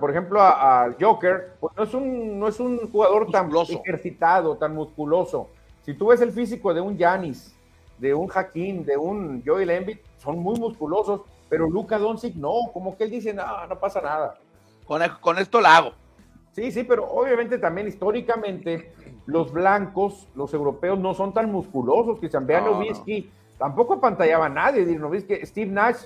[0.00, 4.74] por ejemplo, al Joker, pues no es un, no es un jugador tan ejercitado, tan
[4.74, 5.48] musculoso.
[5.82, 7.54] Si tú ves el físico de un Yanis,
[7.98, 12.96] de un Hakim, de un Joel Embiid, son muy musculosos, pero Luca Doncic no, como
[12.96, 14.38] que él dice, no, no pasa nada.
[14.86, 15.92] Con, con esto la hago.
[16.52, 18.92] Sí, sí, pero obviamente también históricamente
[19.26, 22.20] los blancos, los europeos, no son tan musculosos.
[22.20, 22.80] Que vean no,
[23.58, 24.86] tampoco apantallaba a nadie.
[25.26, 26.04] que Steve Nash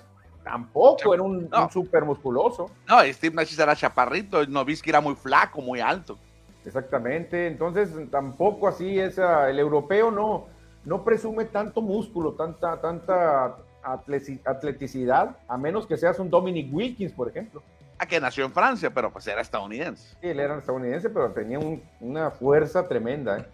[0.49, 2.71] Tampoco era un, súper musculoso.
[2.89, 6.17] No, Steve Nash era chaparrito, Novisky era muy flaco, muy alto.
[6.65, 10.47] Exactamente, entonces tampoco así es, ah, el europeo no,
[10.87, 17.29] no presume tanto músculo, tanta, tanta atleticidad, a menos que seas un Dominic Wilkins, por
[17.29, 17.63] ejemplo.
[17.99, 20.17] A que nació en Francia, pero pues era estadounidense.
[20.21, 21.59] Sí, él era estadounidense, pero tenía
[22.01, 23.39] una fuerza tremenda.
[23.39, 23.47] ¿eh?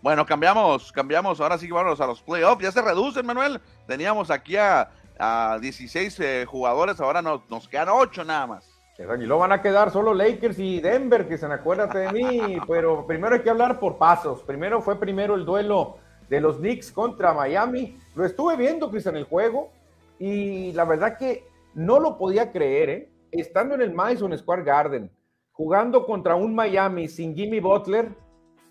[0.00, 3.60] Bueno, cambiamos, cambiamos, ahora sí vamos a los playoffs, ya se reducen, Manuel.
[3.86, 4.88] Teníamos aquí a
[5.20, 8.80] a 16 eh, jugadores, ahora nos, nos quedan 8 nada más.
[9.18, 13.06] Y lo van a quedar solo Lakers y Denver, que se me de mí, pero
[13.06, 14.42] primero hay que hablar por pasos.
[14.42, 15.96] Primero fue primero el duelo
[16.28, 17.96] de los Knicks contra Miami.
[18.14, 19.70] Lo estuve viendo, Chris, en el juego,
[20.18, 23.08] y la verdad que no lo podía creer, ¿eh?
[23.32, 25.10] Estando en el Madison Square Garden,
[25.52, 28.10] jugando contra un Miami sin Jimmy Butler,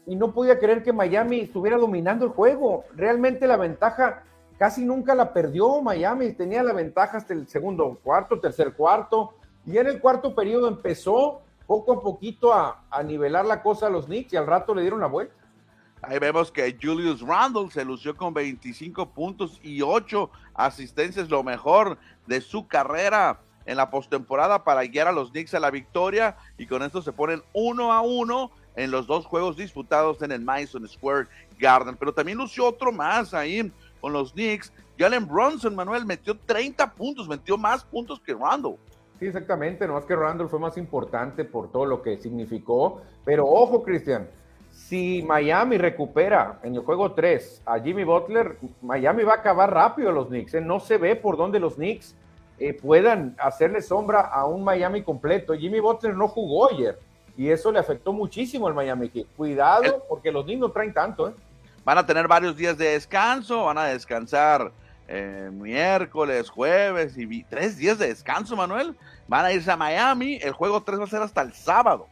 [0.06, 2.84] y no podía creer que Miami estuviera dominando el juego.
[2.96, 4.24] Realmente la ventaja
[4.60, 9.34] Casi nunca la perdió Miami, tenía la ventaja hasta el segundo cuarto, tercer cuarto,
[9.66, 14.08] y en el cuarto periodo empezó poco a poquito a, nivelar la cosa a los
[14.08, 15.34] Knicks y al rato le dieron la vuelta.
[16.02, 21.98] Ahí vemos que Julius Randle se lució con 25 puntos y 8 asistencias, lo mejor
[22.28, 26.66] de su carrera en la postemporada para guiar a los Knicks a la victoria y
[26.66, 30.88] con esto se ponen uno a uno en los dos juegos disputados en el Madison
[30.88, 31.28] Square
[31.60, 31.96] Garden.
[31.98, 34.72] Pero también lució otro más ahí, con los Knicks.
[34.98, 38.78] Jalen Bronson, Manuel, metió 30 puntos, metió más puntos que Randall.
[39.20, 43.46] Sí, exactamente, no es que Randall fue más importante por todo lo que significó, pero
[43.46, 44.30] ojo, Cristian,
[44.72, 50.12] si Miami recupera en el juego 3 a Jimmy Butler, Miami va a acabar rápido
[50.14, 50.62] los Knicks, ¿eh?
[50.62, 52.16] no se ve por dónde los Knicks
[52.60, 55.54] eh, puedan hacerle sombra a un Miami completo.
[55.54, 56.98] Jimmy Butler no jugó ayer
[57.38, 61.34] y eso le afectó muchísimo al Miami Cuidado, porque los Knicks no traen tanto, ¿eh?
[61.90, 64.72] Van a tener varios días de descanso, van a descansar
[65.08, 68.96] eh, miércoles, jueves y tres días de descanso, Manuel.
[69.28, 70.38] Van a irse a Miami.
[70.40, 72.06] El juego 3 va a ser hasta el sábado.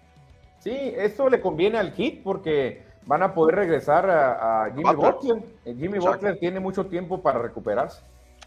[0.62, 5.44] Sí, eso le conviene al Heat porque van a poder regresar a, Jimmy Butler.
[5.64, 8.02] Eh, Jimmy Butler tiene mucho tiempo para recuperarse.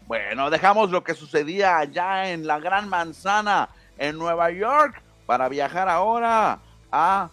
[0.07, 5.87] Bueno, dejamos lo que sucedía allá en la Gran Manzana, en Nueva York, para viajar
[5.87, 6.59] ahora
[6.91, 7.29] a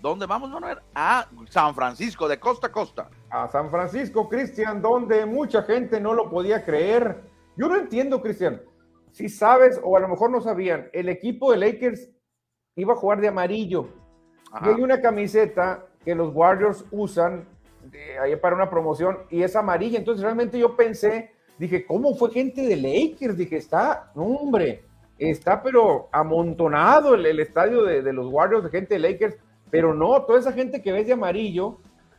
[0.00, 0.78] ¿Dónde vamos, Manuel?
[0.94, 3.10] A San Francisco, de costa a costa.
[3.28, 7.20] A San Francisco, Cristian, donde mucha gente no lo podía creer.
[7.56, 8.62] Yo no entiendo, Cristian.
[9.12, 12.08] Si sabes, o a lo mejor no sabían, el equipo de Lakers
[12.76, 13.88] iba a jugar de amarillo.
[14.64, 17.46] Y hay una camiseta que los Warriors usan
[18.22, 19.98] ahí para una promoción y es amarilla.
[19.98, 23.36] Entonces realmente yo pensé, dije, ¿cómo fue gente de Lakers?
[23.36, 24.84] Dije, está, no, hombre,
[25.18, 29.36] está pero amontonado el, estadio de, de, los Warriors de gente de Lakers
[29.70, 31.78] pero no, toda esa gente que ves de amarillo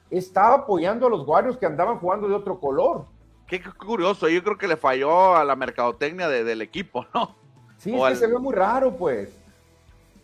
[0.09, 3.05] estaba apoyando a los Warriors que andaban jugando de otro color.
[3.47, 7.35] Qué curioso, yo creo que le falló a la mercadotecnia del equipo, ¿no?
[7.77, 9.37] Sí, es que se ve muy raro, pues.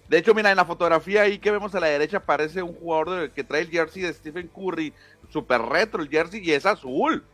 [0.08, 3.32] De hecho, mira, en la fotografía ahí que vemos a la derecha aparece un jugador
[3.32, 4.94] que trae el jersey de Stephen Curry,
[5.30, 7.26] super retro el jersey y es azul.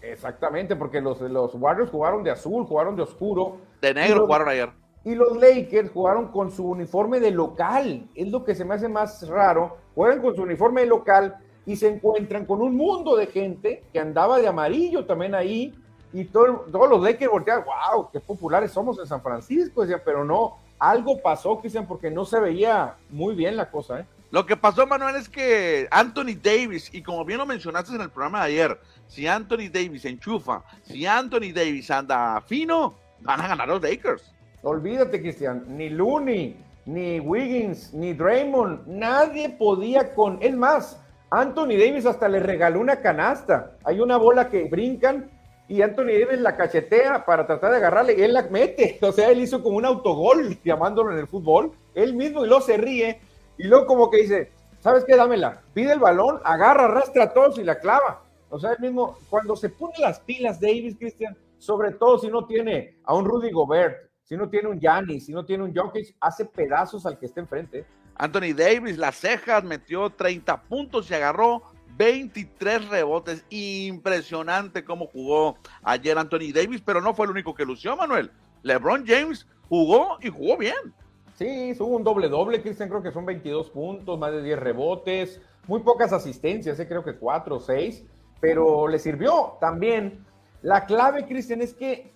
[0.00, 3.58] Exactamente, porque los, los Warriors jugaron de azul, jugaron de oscuro.
[3.80, 4.70] De negro jugaron ayer.
[5.04, 8.08] Y los Lakers jugaron con su uniforme de local.
[8.14, 9.78] Es lo que se me hace más raro.
[9.94, 14.00] Juegan con su uniforme de local y se encuentran con un mundo de gente que
[14.00, 15.74] andaba de amarillo también ahí.
[16.12, 19.82] Y todos los Lakers volteaban, wow, qué populares somos en San Francisco.
[19.82, 24.00] Decían, pero no, algo pasó, Cristian, porque no se veía muy bien la cosa.
[24.00, 24.06] ¿eh?
[24.30, 28.10] Lo que pasó, Manuel, es que Anthony Davis, y como bien lo mencionaste en el
[28.10, 33.68] programa de ayer, si Anthony Davis enchufa, si Anthony Davis anda fino, van a ganar
[33.68, 34.32] los Lakers.
[34.62, 40.38] Olvídate, Cristian, ni Looney, ni Wiggins, ni Draymond, nadie podía con.
[40.42, 43.76] Es más, Anthony Davis hasta le regaló una canasta.
[43.84, 45.30] Hay una bola que brincan
[45.68, 48.98] y Anthony Davis la cachetea para tratar de agarrarle y él la mete.
[49.02, 51.72] O sea, él hizo como un autogol, llamándolo en el fútbol.
[51.94, 53.20] Él mismo y luego se ríe
[53.56, 55.16] y luego como que dice, ¿sabes qué?
[55.16, 55.62] Dámela.
[55.72, 58.24] Pide el balón, agarra, arrastra a todos y la clava.
[58.50, 62.46] O sea, él mismo, cuando se pone las pilas Davis, Cristian, sobre todo si no
[62.46, 66.14] tiene a un Rudy Gobert, si no tiene un Giannis, si no tiene un Jokic,
[66.20, 67.84] hace pedazos al que esté enfrente.
[68.14, 71.64] Anthony Davis, las cejas, metió 30 puntos y agarró
[71.96, 73.44] 23 rebotes.
[73.50, 78.30] Impresionante cómo jugó ayer Anthony Davis, pero no fue el único que lució, Manuel.
[78.62, 80.94] LeBron James jugó y jugó bien.
[81.34, 85.40] Sí, hubo un doble doble, Cristian, creo que son 22 puntos, más de 10 rebotes,
[85.66, 86.86] muy pocas asistencias, ¿eh?
[86.86, 88.04] creo que 4 o 6,
[88.40, 90.24] pero le sirvió también.
[90.62, 92.12] La clave, Cristian, es que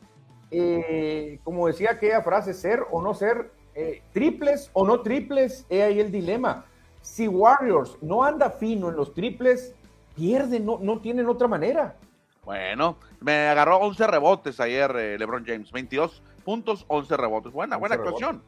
[0.51, 5.83] eh, como decía aquella frase, ser o no ser, eh, triples o no triples, he
[5.83, 6.65] ahí el dilema.
[7.01, 9.75] Si Warriors no anda fino en los triples,
[10.15, 11.97] pierden, no, no tienen otra manera.
[12.45, 17.53] Bueno, me agarró 11 rebotes ayer eh, LeBron James, 22 puntos, 11 rebotes.
[17.53, 18.43] Buena, buena actuación.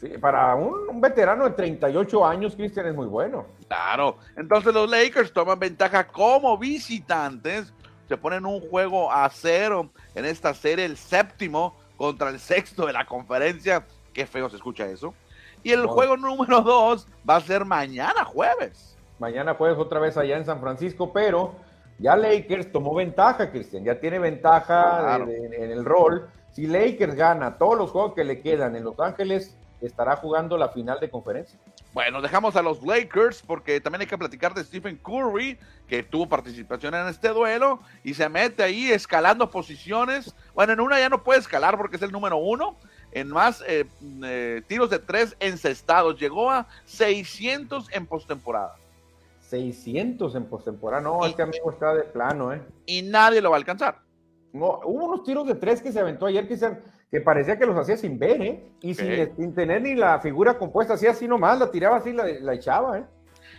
[0.00, 3.46] Sí, para un, un, veterano de 38 años, Cristian, es muy bueno.
[3.68, 7.74] Claro, entonces los Lakers toman ventaja como visitantes
[8.10, 12.92] se ponen un juego a cero en esta serie, el séptimo contra el sexto de
[12.92, 13.86] la conferencia.
[14.12, 15.14] Qué feo se escucha eso.
[15.62, 18.96] Y el juego número dos va a ser mañana jueves.
[19.20, 21.54] Mañana jueves otra vez allá en San Francisco, pero
[22.00, 26.28] ya Lakers tomó ventaja, Cristian, ya tiene ventaja en el rol.
[26.50, 30.70] Si Lakers gana todos los juegos que le quedan en Los Ángeles, estará jugando la
[30.70, 31.60] final de conferencia.
[31.92, 36.28] Bueno, dejamos a los Lakers porque también hay que platicar de Stephen Curry, que tuvo
[36.28, 40.34] participación en este duelo y se mete ahí escalando posiciones.
[40.54, 42.76] Bueno, en una ya no puede escalar porque es el número uno.
[43.10, 43.86] En más eh,
[44.22, 46.18] eh, tiros de tres encestados.
[46.20, 48.76] Llegó a 600 en postemporada.
[49.48, 51.02] 600 en postemporada.
[51.02, 52.62] No, este amigo está de plano, ¿eh?
[52.86, 53.98] Y nadie lo va a alcanzar.
[54.52, 56.66] No, hubo unos tiros de tres que se aventó ayer que se
[57.10, 58.64] que parecía que los hacía sin ver, ¿eh?
[58.82, 62.54] Y sin, tener ni la figura compuesta, hacía así nomás, la tiraba así, la, la
[62.54, 63.04] echaba, ¿eh?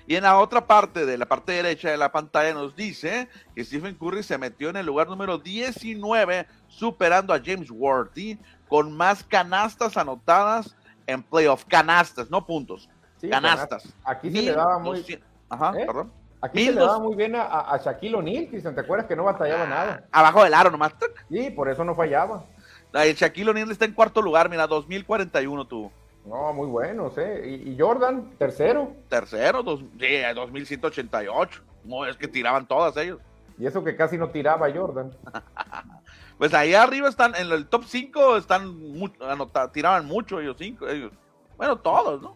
[0.07, 3.63] Y en la otra parte de la parte derecha de la pantalla nos dice que
[3.63, 9.23] Stephen Curry se metió en el lugar número 19, superando a James Worthy con más
[9.23, 11.65] canastas anotadas en playoff.
[11.65, 12.89] Canastas, no puntos.
[13.29, 13.93] canastas.
[14.03, 15.05] Aquí se le daba muy
[15.49, 15.85] Ajá, ¿Eh?
[15.85, 16.11] perdón.
[16.41, 19.25] Aquí se le daba muy bien a, a Shaquille O'Neal, Cristian, ¿te acuerdas que no
[19.25, 20.03] batallaba ah, nada?
[20.11, 20.93] Abajo del aro nomás.
[21.29, 22.45] Sí, por eso no fallaba.
[22.93, 25.91] El Shaquille O'Neal está en cuarto lugar, mira, 2041 tuvo.
[26.25, 27.63] No, muy bueno, ¿eh?
[27.65, 28.93] ¿Y, Jordan, tercero?
[29.09, 31.61] Tercero, dos, sí, 2188.
[31.83, 33.19] No, es que tiraban todas ellos.
[33.57, 35.11] Y eso que casi no tiraba Jordan.
[36.37, 38.75] pues ahí arriba están, en el top 5 están,
[39.73, 41.11] tiraban mucho ellos cinco, ellos.
[41.57, 42.35] Bueno, todos, ¿no?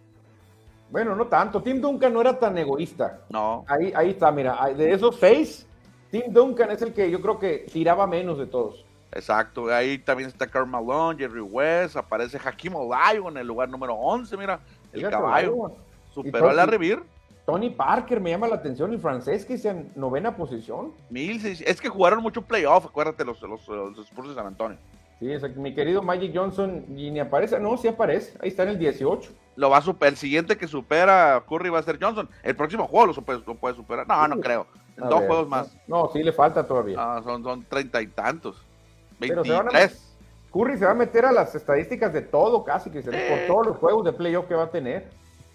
[0.89, 1.61] Bueno, no tanto.
[1.61, 3.21] Tim Duncan no era tan egoísta.
[3.29, 3.65] No.
[3.67, 5.67] Ahí, ahí está, mira, de esos seis,
[6.11, 8.84] Tim Duncan es el que yo creo que tiraba menos de todos.
[9.11, 13.93] Exacto, ahí también está Carl Malone, Jerry West, aparece Hakim Olayo en el lugar número
[13.93, 14.59] 11, mira,
[14.91, 15.71] el caballo.
[16.11, 17.03] Superó a la Revir.
[17.45, 20.93] Tony Parker me llama la atención, el francés que está en novena posición.
[21.13, 24.77] es que jugaron mucho playoff, acuérdate, los, los, los Spurs de San Antonio.
[25.19, 28.79] Sí, mi querido Magic Johnson, y ni aparece, no, sí aparece, ahí está en el
[28.79, 29.31] 18.
[29.55, 32.29] Lo va a superar, el siguiente que supera Curry va a ser Johnson.
[32.43, 34.05] El próximo juego lo, puede superar.
[34.07, 34.67] No, no creo.
[34.97, 35.77] En dos juegos más.
[35.87, 36.97] No, sí le falta todavía.
[36.99, 38.64] Ah, son treinta y tantos.
[39.19, 40.01] 23.
[40.51, 43.67] Curry se va a meter a las estadísticas de todo casi, que se por todos
[43.67, 45.09] los juegos de playoff que va a tener.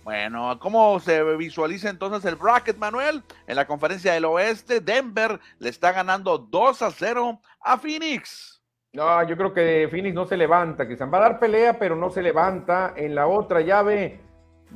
[0.04, 3.22] Bueno, ¿cómo se visualiza entonces el bracket, Manuel?
[3.46, 8.60] En la conferencia del oeste, Denver le está ganando 2 a 0 a Phoenix.
[8.92, 12.10] No, yo creo que Phoenix no se levanta, quizás va a dar pelea, pero no
[12.10, 12.92] se levanta.
[12.96, 14.20] En la otra llave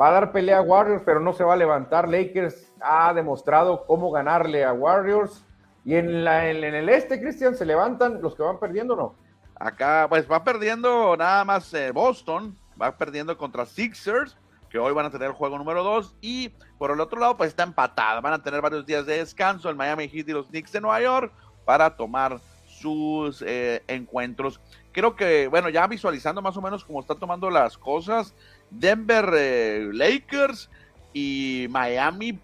[0.01, 2.09] va a dar pelea a Warriors, pero no se va a levantar.
[2.09, 5.44] Lakers ha demostrado cómo ganarle a Warriors.
[5.85, 9.15] Y en, la, en, el este, Cristian, ¿se levantan los que van perdiendo o no?
[9.57, 14.37] Acá, pues va perdiendo nada más eh, Boston, va perdiendo contra Sixers,
[14.71, 16.17] que hoy van a tener el juego número 2.
[16.21, 18.21] Y por el otro lado, pues está empatada.
[18.21, 21.01] Van a tener varios días de descanso el Miami Heat y los Knicks de Nueva
[21.01, 21.33] York
[21.65, 24.61] para tomar sus eh, encuentros.
[24.91, 28.35] Creo que, bueno, ya visualizando más o menos cómo están tomando las cosas,
[28.71, 30.71] Denver eh, Lakers
[31.13, 32.39] y Miami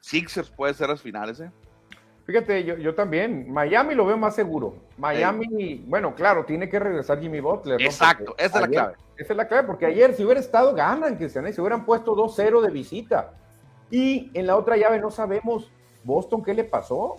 [0.00, 1.50] Sixers puede ser las finales, ¿eh?
[2.26, 3.52] Fíjate, yo, yo también.
[3.52, 4.74] Miami lo veo más seguro.
[4.96, 7.80] Miami, bueno, claro, tiene que regresar Jimmy Butler.
[7.82, 8.94] Exacto, esa es la clave.
[9.16, 12.62] Esa es la clave, porque ayer si hubiera estado, ganan, que se hubieran puesto 2-0
[12.62, 13.32] de visita.
[13.90, 15.70] Y en la otra llave no sabemos
[16.02, 17.16] Boston qué le pasó.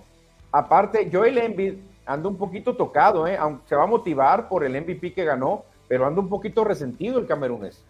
[0.52, 3.38] Aparte, Joel Embiid anda un poquito tocado, ¿eh?
[3.38, 7.20] aunque se va a motivar por el MVP que ganó, pero anda un poquito resentido
[7.20, 7.84] el camerunés.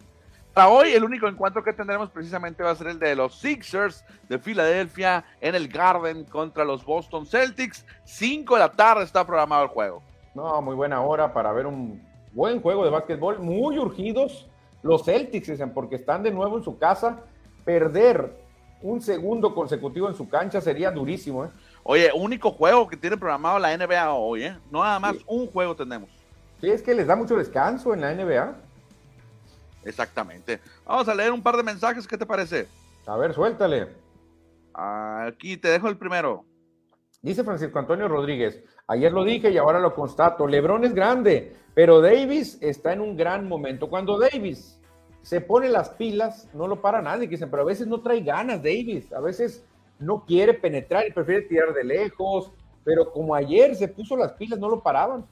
[0.56, 4.02] Para hoy, el único encuentro que tendremos precisamente va a ser el de los Sixers
[4.26, 7.84] de Filadelfia en el Garden contra los Boston Celtics.
[8.04, 10.02] 5 de la tarde está programado el juego.
[10.34, 13.38] No, muy buena hora para ver un buen juego de básquetbol.
[13.38, 14.48] Muy urgidos
[14.82, 17.18] los Celtics, dicen, porque están de nuevo en su casa.
[17.66, 18.32] Perder
[18.80, 21.44] un segundo consecutivo en su cancha sería durísimo.
[21.44, 21.48] ¿eh?
[21.82, 24.56] Oye, único juego que tiene programado la NBA hoy, ¿eh?
[24.70, 26.08] No nada más un juego tenemos.
[26.62, 28.65] Sí, es que les da mucho descanso en la NBA.
[29.86, 30.60] Exactamente.
[30.84, 32.66] Vamos a leer un par de mensajes, ¿qué te parece?
[33.06, 33.88] A ver, suéltale.
[34.74, 36.44] Aquí te dejo el primero.
[37.22, 42.00] Dice Francisco Antonio Rodríguez, ayer lo dije y ahora lo constato, Lebron es grande, pero
[42.00, 43.88] Davis está en un gran momento.
[43.88, 44.78] Cuando Davis
[45.22, 48.58] se pone las pilas, no lo para nadie, dicen, pero a veces no trae ganas
[48.58, 49.64] Davis, a veces
[49.98, 52.52] no quiere penetrar y prefiere tirar de lejos,
[52.84, 55.26] pero como ayer se puso las pilas, no lo paraban.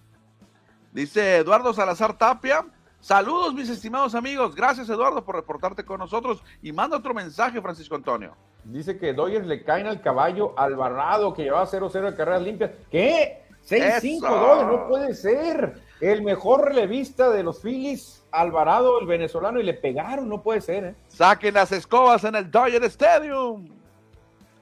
[0.90, 2.64] Dice Eduardo Salazar Tapia,
[3.05, 4.55] Saludos, mis estimados amigos.
[4.55, 6.42] Gracias, Eduardo, por reportarte con nosotros.
[6.62, 8.34] Y manda otro mensaje, Francisco Antonio.
[8.64, 12.70] Dice que Dodgers le caen al caballo Alvarado, que llevaba 0-0 de carreras limpias.
[12.90, 13.42] ¿Qué?
[13.68, 15.82] 6-5 Dodgers, no puede ser.
[16.00, 20.84] El mejor relevista de los Phillies, Alvarado, el venezolano, y le pegaron, no puede ser.
[20.84, 20.94] ¿eh?
[21.09, 23.68] Saquen las escobas en el Dodger Stadium.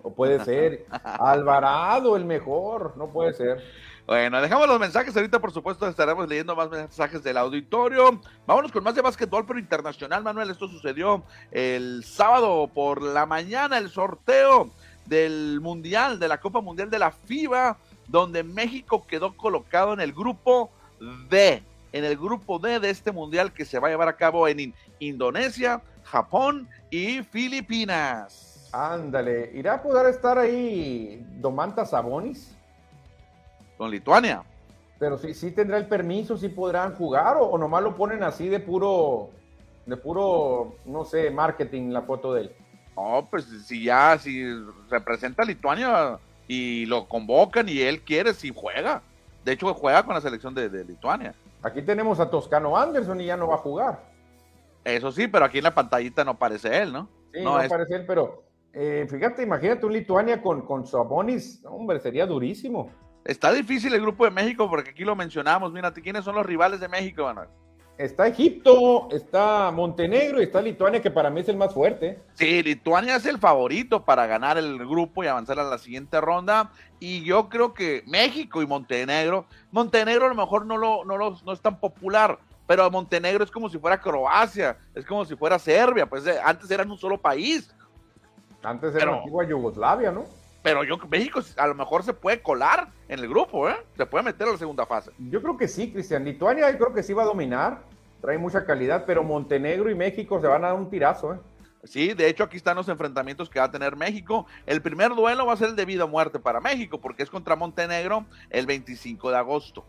[0.02, 3.62] O puede ser Alvarado, el mejor, no puede ser.
[4.06, 5.16] Bueno, dejamos los mensajes.
[5.16, 8.20] Ahorita, por supuesto, estaremos leyendo más mensajes del auditorio.
[8.46, 10.50] Vámonos con más de básquetbol, pero internacional, Manuel.
[10.50, 11.22] Esto sucedió
[11.52, 14.70] el sábado por la mañana, el sorteo
[15.06, 17.76] del Mundial, de la Copa Mundial de la FIBA,
[18.08, 20.70] donde México quedó colocado en el grupo
[21.30, 24.48] D, en el grupo D de este Mundial que se va a llevar a cabo
[24.48, 28.68] en Indonesia, Japón y Filipinas.
[28.72, 32.56] Ándale, ¿irá a poder estar ahí Domantas Sabonis?
[33.82, 34.44] Con Lituania.
[35.00, 38.60] Pero sí, sí tendrá el permiso, sí podrán jugar o, nomás lo ponen así de
[38.60, 39.30] puro,
[39.86, 42.52] de puro, no sé, marketing la foto de él.
[42.94, 44.44] No, pues si ya, si
[44.88, 46.16] representa a Lituania
[46.46, 49.02] y lo convocan y él quiere, si juega.
[49.44, 51.34] De hecho, juega con la selección de, Lituania.
[51.64, 53.98] Aquí tenemos a Toscano Anderson y ya no va a jugar.
[54.84, 57.08] Eso sí, pero aquí en la pantallita no aparece él, ¿no?
[57.32, 62.26] Sí, no, aparece él, pero eh, fíjate, imagínate un Lituania con, con Sabonis, hombre, sería
[62.26, 62.88] durísimo.
[63.24, 65.72] Está difícil el grupo de México porque aquí lo mencionamos.
[65.72, 67.48] Mírate, ¿quiénes son los rivales de México, Manuel?
[67.98, 72.18] Está Egipto, está Montenegro y está Lituania, que para mí es el más fuerte.
[72.34, 76.72] Sí, Lituania es el favorito para ganar el grupo y avanzar a la siguiente ronda.
[76.98, 81.38] Y yo creo que México y Montenegro, Montenegro a lo mejor no, lo, no, lo,
[81.44, 85.58] no es tan popular, pero Montenegro es como si fuera Croacia, es como si fuera
[85.58, 87.72] Serbia, pues eh, antes eran un solo país.
[88.62, 90.24] Antes era antigua Yugoslavia, ¿no?
[90.62, 93.76] Pero yo México a lo mejor se puede colar en el grupo, ¿eh?
[93.96, 95.10] Se puede meter a la segunda fase.
[95.18, 96.24] Yo creo que sí, Cristian.
[96.24, 97.82] Lituania yo creo que sí va a dominar,
[98.20, 101.38] trae mucha calidad, pero Montenegro y México se van a dar un tirazo, ¿eh?
[101.84, 104.46] Sí, de hecho aquí están los enfrentamientos que va a tener México.
[104.66, 107.30] El primer duelo va a ser el de vida o muerte para México, porque es
[107.30, 109.84] contra Montenegro el 25 de agosto.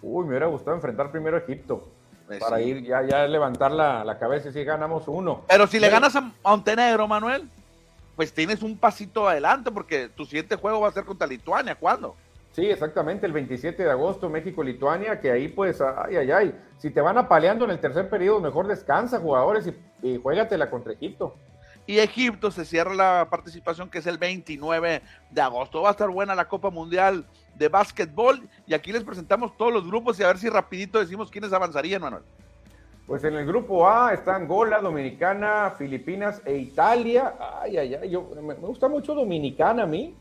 [0.00, 1.86] Uy, me hubiera gustado enfrentar primero a Egipto.
[2.26, 5.42] Pues para ir ya, ya levantar la, cabeza y si ganamos uno.
[5.46, 7.50] Pero si le ganas a Montenegro, Manuel,
[8.16, 11.74] pues tienes un pasito adelante porque tu siguiente juego va a ser contra Lituania.
[11.74, 12.16] ¿Cuándo?
[12.52, 17.00] Sí, exactamente, el 27 de agosto, México-Lituania, que ahí pues, ay, ay, ay, si te
[17.00, 21.34] van apaleando en el tercer periodo, mejor descansa jugadores y, y juégatela contra Egipto.
[21.86, 25.82] Y Egipto se cierra la participación que es el 29 de agosto.
[25.82, 29.86] Va a estar buena la Copa Mundial de Básquetbol y aquí les presentamos todos los
[29.86, 32.22] grupos y a ver si rapidito decimos quiénes avanzarían, Manuel.
[33.06, 37.34] Pues en el grupo A está Angola, Dominicana, Filipinas e Italia.
[37.60, 40.14] Ay, ay, ay, yo, me gusta mucho Dominicana a mí.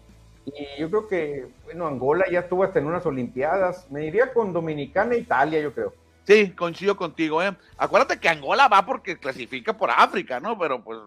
[0.45, 3.89] Y yo creo que, bueno, Angola ya estuvo hasta en unas Olimpiadas.
[3.89, 5.93] Me iría con Dominicana e Italia, yo creo.
[6.25, 7.55] Sí, coincido contigo, ¿eh?
[7.77, 10.57] Acuérdate que Angola va porque clasifica por África, ¿no?
[10.57, 10.99] Pero pues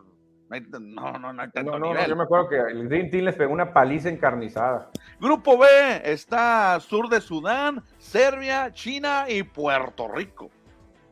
[0.49, 3.35] no, no, no hay tanto no, no, yo me acuerdo que el Dream Team les
[3.35, 4.91] pegó una paliza encarnizada.
[5.20, 5.66] Grupo B
[6.05, 10.51] está sur de Sudán, Serbia, China y Puerto Rico.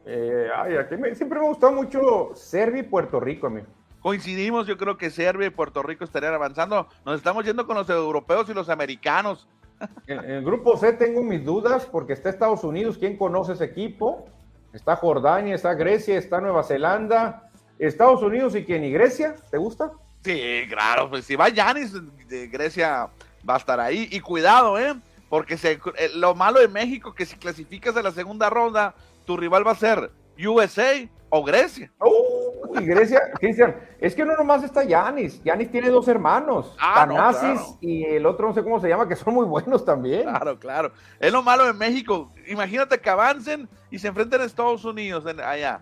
[0.07, 3.63] Eh, ay, aquí siempre me ha gustado mucho Serbia y Puerto Rico a mí
[4.05, 6.87] coincidimos, yo creo que Serbia y Puerto Rico estarían avanzando.
[7.07, 9.49] Nos estamos yendo con los europeos y los americanos.
[10.07, 14.27] En, el grupo C tengo mis dudas porque está Estados Unidos, ¿quién conoce ese equipo?
[14.73, 19.35] Está Jordania, está Grecia, está Nueva Zelanda, Estados Unidos y quién, ¿y Grecia?
[19.51, 19.91] ¿Te gusta?
[20.23, 21.93] Sí, claro, pues si va Yanis
[22.29, 23.09] de Grecia
[23.49, 24.09] va a estar ahí.
[24.13, 24.95] Y cuidado, ¿eh?
[25.29, 28.95] Porque se, eh, lo malo de México que si clasificas a la segunda ronda,
[29.25, 31.91] tu rival va a ser USA o Grecia.
[32.01, 37.07] Uy, Grecia, Cristian, es que no nomás está Yanis, Yanis tiene dos hermanos, ah,
[37.81, 40.23] y el otro no sé cómo se llama, que son muy buenos también.
[40.23, 40.93] Claro, claro.
[41.19, 42.31] Es lo malo de México.
[42.47, 45.81] Imagínate que avancen y se enfrenten a Estados Unidos allá.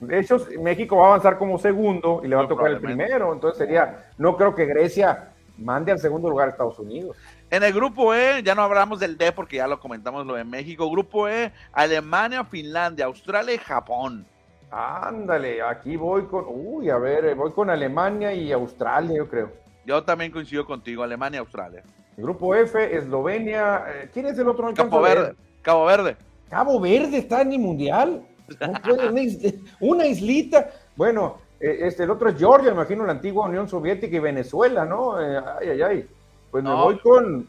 [0.00, 3.32] De hecho, México va a avanzar como segundo y le va a tocar el primero.
[3.32, 7.16] Entonces sería, no creo que Grecia mande al segundo lugar a Estados Unidos.
[7.50, 10.44] En el grupo E, ya no hablamos del D porque ya lo comentamos lo de
[10.44, 10.90] México.
[10.90, 14.26] Grupo E, Alemania, Finlandia, Australia y Japón.
[14.70, 19.50] Ándale, aquí voy con, uy, a ver, voy con Alemania y Australia, yo creo.
[19.86, 21.82] Yo también coincido contigo, Alemania y Australia.
[22.18, 23.84] grupo F, Eslovenia.
[23.88, 24.70] Eh, ¿Quién es el otro?
[24.74, 25.34] Cabo Verde.
[25.62, 26.16] Cabo Verde.
[26.50, 28.26] Cabo Verde está en el mundial.
[29.80, 30.68] una islita.
[30.96, 35.18] Bueno, eh, este, el otro es Georgia, imagino la antigua Unión Soviética y Venezuela, ¿no?
[35.18, 36.08] Eh, ay, ay, ay.
[36.50, 37.48] Pues me voy con.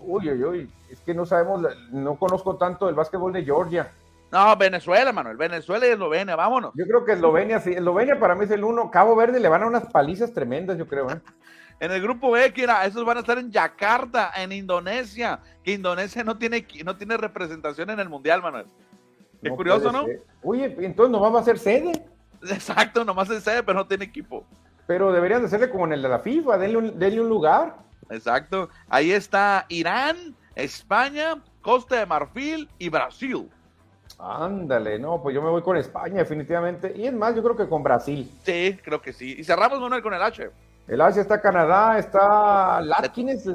[0.00, 0.70] Uy, uy, uy.
[0.90, 3.90] Es que no sabemos, no conozco tanto el básquetbol de Georgia.
[4.30, 5.36] No, Venezuela, Manuel.
[5.36, 6.72] Venezuela y Eslovenia, vámonos.
[6.74, 7.72] Yo creo que Eslovenia, sí.
[7.72, 8.90] Eslovenia para mí es el uno.
[8.90, 11.10] Cabo Verde le van a unas palizas tremendas, yo creo.
[11.10, 11.20] ¿eh?
[11.80, 15.40] en el grupo B, Kira, esos van a estar en Yakarta, en Indonesia.
[15.62, 18.66] Que Indonesia no tiene, no tiene representación en el Mundial, Manuel.
[19.42, 20.06] Qué curioso, ¿no?
[20.42, 21.92] Oye, entonces nomás va a ser sede.
[22.42, 24.44] Exacto, nomás es sede, pero no tiene equipo.
[24.86, 27.76] Pero deberían de hacerle como en el de la FIFA, denle un, denle un lugar.
[28.12, 28.68] Exacto.
[28.88, 33.48] Ahí está Irán, España, Costa de Marfil y Brasil.
[34.18, 36.92] Ándale, no, pues yo me voy con España definitivamente.
[36.96, 38.30] Y es más, yo creo que con Brasil.
[38.44, 39.36] Sí, creo que sí.
[39.38, 40.50] Y cerramos, Manuel, con el H.
[40.86, 42.80] El H está Canadá, está...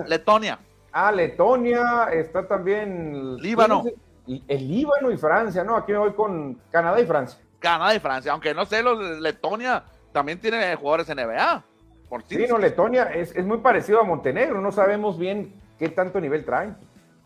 [0.08, 0.60] Letonia.
[0.92, 3.38] Ah, Letonia, está también...
[3.38, 3.84] Líbano.
[4.26, 5.78] El Líbano y Francia, ¿no?
[5.78, 7.40] Aquí me voy con Canadá y Francia.
[7.60, 11.64] Canadá y Francia, aunque no sé, los de Letonia también tiene jugadores NBA.
[12.28, 16.46] Sí, no, Letonia es, es, muy parecido a Montenegro, no sabemos bien qué tanto nivel
[16.46, 16.76] traen.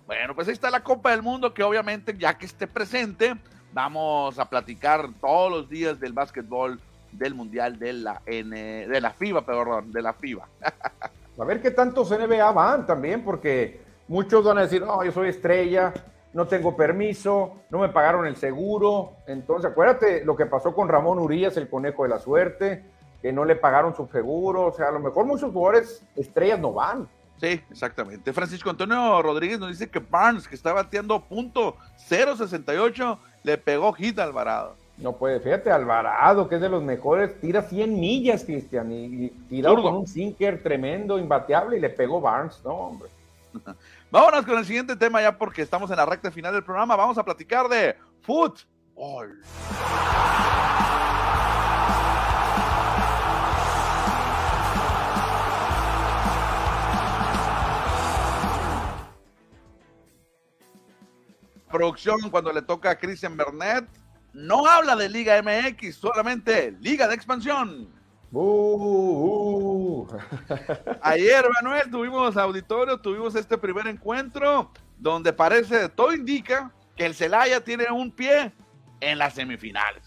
[0.06, 3.36] Bueno, pues ahí está la Copa del Mundo, que obviamente ya que esté presente,
[3.74, 6.80] vamos a platicar todos los días del básquetbol
[7.12, 10.48] del Mundial de la, N, de la FIBA, perdón, de la FIBA.
[11.40, 15.30] a ver qué tantos NBA van también, porque muchos van a decir, no, yo soy
[15.30, 15.94] estrella,
[16.34, 19.14] no tengo permiso, no me pagaron el seguro.
[19.28, 22.86] Entonces, acuérdate lo que pasó con Ramón Urias, el conejo de la suerte,
[23.22, 24.66] que no le pagaron su seguro.
[24.68, 27.08] O sea, a lo mejor muchos jugadores estrellas no van.
[27.40, 28.34] Sí, exactamente.
[28.34, 31.76] Francisco Antonio Rodríguez nos dice que Barnes, que está bateando punto
[32.08, 34.76] 0.68, le pegó hit a Alvarado.
[34.98, 39.62] No puede, fíjate, Alvarado, que es de los mejores, tira 100 millas, Cristian, y, y
[39.64, 43.10] con un sinker tremendo, imbateable, y le pegó Barnes, no, hombre.
[44.12, 46.96] Vámonos con el siguiente tema ya porque estamos en la recta final del programa.
[46.96, 49.42] Vamos a platicar de fútbol.
[61.72, 63.86] Producción cuando le toca a Christian Bernet
[64.34, 67.90] no habla de Liga MX, solamente Liga de Expansión.
[68.32, 70.08] Uh, uh.
[71.02, 77.62] Ayer, Manuel, tuvimos auditorio, tuvimos este primer encuentro donde parece, todo indica que el Celaya
[77.62, 78.54] tiene un pie
[79.02, 80.04] en las semifinales.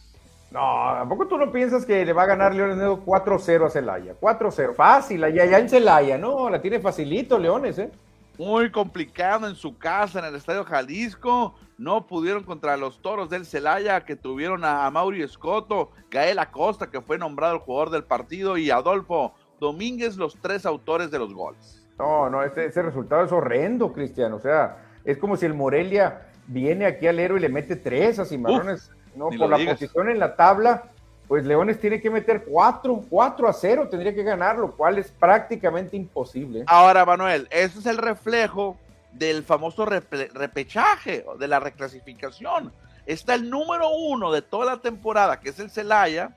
[0.51, 0.61] No,
[0.97, 4.15] ¿tampoco tú no piensas que le va a ganar Leones 4-0 a Celaya?
[4.19, 7.91] 4-0, fácil, allá, allá en Celaya, no, la tiene facilito Leones, ¿eh?
[8.39, 11.55] Muy complicado en su casa, en el Estadio Jalisco.
[11.79, 17.01] No pudieron contra los toros del Celaya, que tuvieron a, Mauri Escoto, Gael Acosta, que
[17.01, 21.85] fue nombrado el jugador del partido, y Adolfo Domínguez, los tres autores de los goles.
[21.99, 24.33] No, no, ese, ese resultado es horrendo, Cristian.
[24.33, 28.19] O sea, es como si el Morelia viene aquí al héroe y le mete tres
[28.19, 28.91] a Cimarrones.
[29.15, 30.91] no, por la posición en la tabla,
[31.35, 35.11] pues Leones tiene que meter cuatro, cuatro a cero, tendría que ganar, lo cual es
[35.11, 36.63] prácticamente imposible.
[36.69, 38.77] Ahora, Manuel, ese es el reflejo
[39.11, 42.73] del famoso repechaje, de la reclasificación.
[43.05, 46.31] Está el número uno de toda la temporada, que es el Celaya,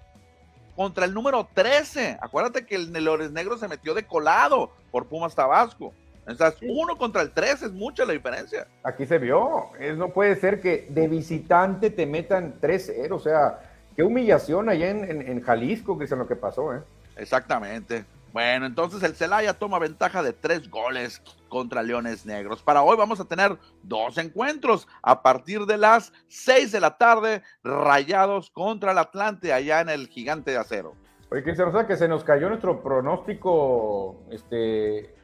[0.75, 2.17] contra el número 13.
[2.19, 5.93] Acuérdate que el Leones Negro se metió de colado por Pumas Tabasco.
[6.25, 8.65] Entonces, uno contra el 13 es mucha la diferencia.
[8.81, 9.67] Aquí se vio.
[9.79, 13.11] Es, no puede ser que de visitante te metan 3-0.
[13.11, 13.59] O sea,
[13.97, 16.73] qué humillación allá en, Jalisco, que es lo que pasó.
[16.73, 16.81] ¿eh?
[17.17, 18.05] Exactamente.
[18.31, 21.19] Bueno, entonces el Celaya toma ventaja de tres goles
[21.49, 22.61] contra Leones Negros.
[22.61, 27.41] Para hoy vamos a tener dos encuentros a partir de las 6 de la tarde,
[27.63, 30.93] rayados contra el Atlante allá en el Gigante de Acero.
[31.31, 35.15] Oye, Cristian, o sea que se nos cayó nuestro pronóstico este,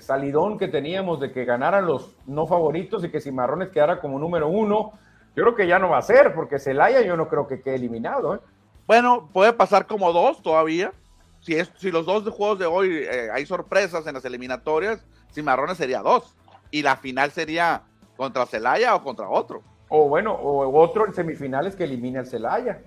[0.00, 4.48] salidón que teníamos de que ganaran los no favoritos y que Cimarrones quedara como número
[4.48, 4.92] uno.
[5.34, 7.76] Yo creo que ya no va a ser, porque Celaya yo no creo que quede
[7.76, 8.34] eliminado.
[8.34, 8.40] ¿eh?
[8.86, 10.92] Bueno, puede pasar como dos todavía.
[11.40, 15.78] Si, es, si los dos juegos de hoy eh, hay sorpresas en las eliminatorias, Cimarrones
[15.78, 16.36] sería dos.
[16.70, 17.82] Y la final sería
[18.16, 19.62] contra Celaya o contra otro.
[19.88, 22.80] O bueno, o otro en semifinales que elimine al Celaya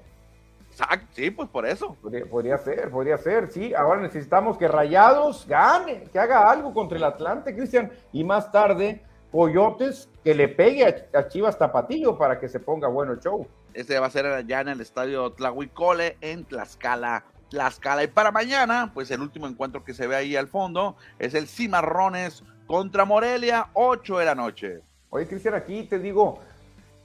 [1.12, 1.96] sí, pues por eso.
[2.30, 3.74] Podría, ser, podría ser, sí.
[3.74, 9.02] Ahora necesitamos que Rayados gane, que haga algo contra el Atlante, Cristian, y más tarde
[9.32, 13.46] Coyotes que le pegue a, Chivas Tapatillo para que se ponga bueno el show.
[13.74, 17.26] Ese va a ser allá en el estadio Tlahuicole en Tlaxcala.
[17.50, 18.04] Tlaxcala.
[18.04, 21.48] Y para mañana, pues el último encuentro que se ve ahí al fondo es el
[21.48, 24.82] Cimarrones contra Morelia, 8 de la noche.
[25.10, 26.40] Oye, Cristian, aquí te digo,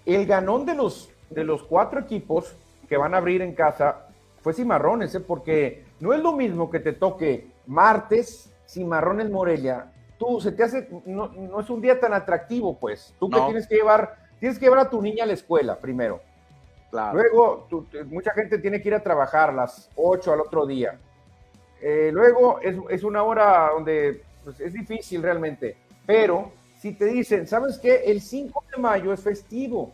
[0.07, 2.55] el ganón de los, de los cuatro equipos
[2.89, 4.07] que van a abrir en casa
[4.43, 5.21] fue Cimarrones, ¿eh?
[5.21, 9.93] porque no es lo mismo que te toque martes, Cimarrones Morelia.
[10.21, 13.13] Tú, se te hace, no, es un día tan atractivo, pues.
[13.19, 16.21] Tú que tienes que llevar, tienes que llevar a tu niña a la escuela primero.
[16.93, 17.67] Luego,
[18.07, 20.99] mucha gente tiene que ir a trabajar las 8 al otro día.
[21.81, 25.77] Eh, luego, es, una hora donde pues, es difícil realmente.
[26.05, 28.03] Pero si te dicen, ¿sabes qué?
[28.05, 29.93] El 5 de mayo es festivo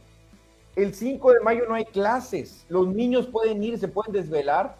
[0.77, 4.77] el 5 de mayo no hay clases, los niños pueden ir, se pueden desvelar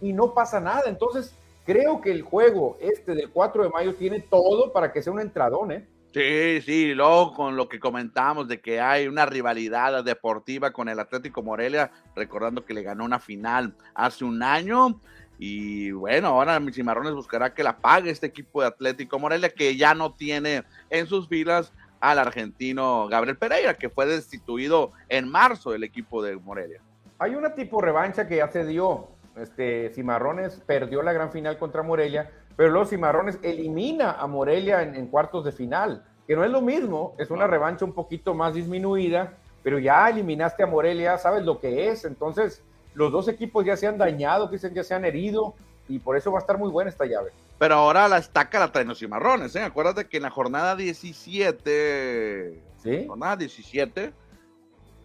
[0.00, 0.82] y no pasa nada.
[0.86, 1.34] Entonces,
[1.68, 5.20] creo que el juego este del 4 de mayo tiene todo para que sea un
[5.20, 5.86] entradón, ¿eh?
[6.14, 10.98] Sí, sí, luego con lo que comentamos de que hay una rivalidad deportiva con el
[10.98, 14.98] Atlético Morelia, recordando que le ganó una final hace un año.
[15.38, 19.76] Y bueno, ahora mis cimarrones buscará que la pague este equipo de Atlético Morelia, que
[19.76, 25.72] ya no tiene en sus filas al argentino Gabriel Pereira, que fue destituido en marzo
[25.72, 26.80] del equipo de Morelia.
[27.18, 29.17] Hay una tipo revancha que ya se dio.
[29.40, 35.06] Este, Cimarrones perdió la gran final contra Morelia, pero los Cimarrones elimina a Morelia en,
[35.06, 39.34] cuartos de final, que no es lo mismo, es una revancha un poquito más disminuida,
[39.62, 42.62] pero ya eliminaste a Morelia, sabes lo que es, entonces
[42.94, 45.54] los dos equipos ya se han dañado, dicen ya se han herido,
[45.88, 47.30] y por eso va a estar muy buena esta llave.
[47.58, 49.62] Pero ahora la estaca la traen los cimarrones, ¿eh?
[49.62, 53.06] Acuérdate que en la jornada 17, ¿Sí?
[53.06, 54.12] jornada 17,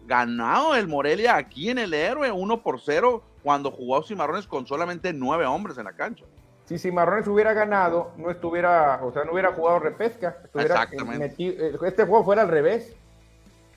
[0.06, 5.12] ganado el Morelia aquí en el Héroe 1 por 0 cuando jugó Cimarrones con solamente
[5.12, 6.24] nueve hombres en la cancha.
[6.66, 10.38] Si Cimarrones hubiera ganado, no estuviera, o sea, no hubiera jugado repesca.
[10.54, 11.34] Exactamente.
[11.38, 12.96] Eh, este juego fuera al revés.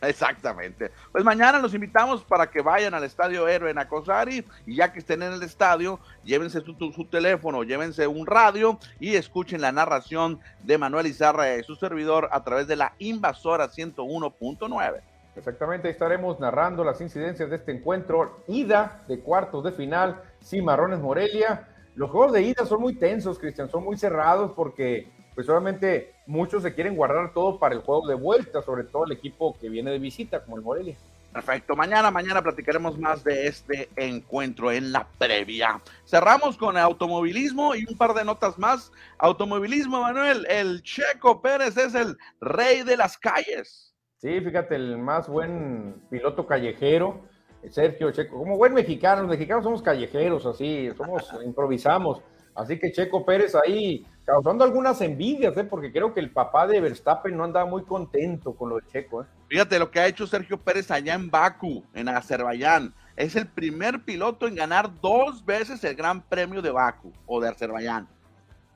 [0.02, 0.92] Exactamente.
[1.12, 5.00] Pues mañana los invitamos para que vayan al Estadio Héroe en Acosari y ya que
[5.00, 10.40] estén en el estadio, llévense su, su, teléfono, llévense un radio y escuchen la narración
[10.64, 15.02] de Manuel Izarra y su servidor a través de la Invasora 101.9.
[15.38, 21.68] Exactamente, estaremos narrando las incidencias de este encuentro, ida de cuartos de final, Cimarrones Morelia.
[21.96, 26.64] Los juegos de ida son muy tensos, Cristian, son muy cerrados porque pues obviamente muchos
[26.64, 29.92] se quieren guardar todo para el juego de vuelta, sobre todo el equipo que viene
[29.92, 30.96] de visita, como el Morelia.
[31.32, 35.80] Perfecto, mañana, mañana platicaremos más de este encuentro en la previa.
[36.04, 38.92] Cerramos con automovilismo y un par de notas más.
[39.20, 43.87] Automovilismo, Manuel, el Checo Pérez es el rey de las calles.
[44.18, 47.22] Sí, fíjate, el más buen piloto callejero,
[47.70, 52.22] Sergio Checo, como buen mexicano, los mexicanos somos callejeros, así, somos, improvisamos.
[52.56, 55.64] Así que Checo Pérez ahí causando algunas envidias, ¿eh?
[55.64, 59.22] porque creo que el papá de Verstappen no andaba muy contento con lo de Checo.
[59.22, 59.26] ¿eh?
[59.48, 62.96] Fíjate lo que ha hecho Sergio Pérez allá en Baku, en Azerbaiyán.
[63.16, 67.50] Es el primer piloto en ganar dos veces el Gran Premio de Baku o de
[67.50, 68.08] Azerbaiyán.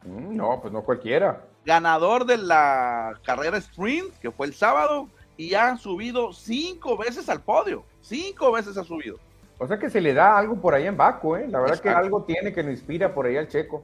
[0.03, 1.43] Mm, no, pues no cualquiera.
[1.65, 5.09] ganador de la carrera sprint, que fue el sábado,
[5.41, 7.83] y ha subido cinco veces al podio.
[7.99, 9.17] Cinco veces ha subido.
[9.57, 11.47] O sea que se le da algo por ahí en Baco, ¿eh?
[11.47, 13.83] La verdad que algo tiene que nos inspira por ahí al checo.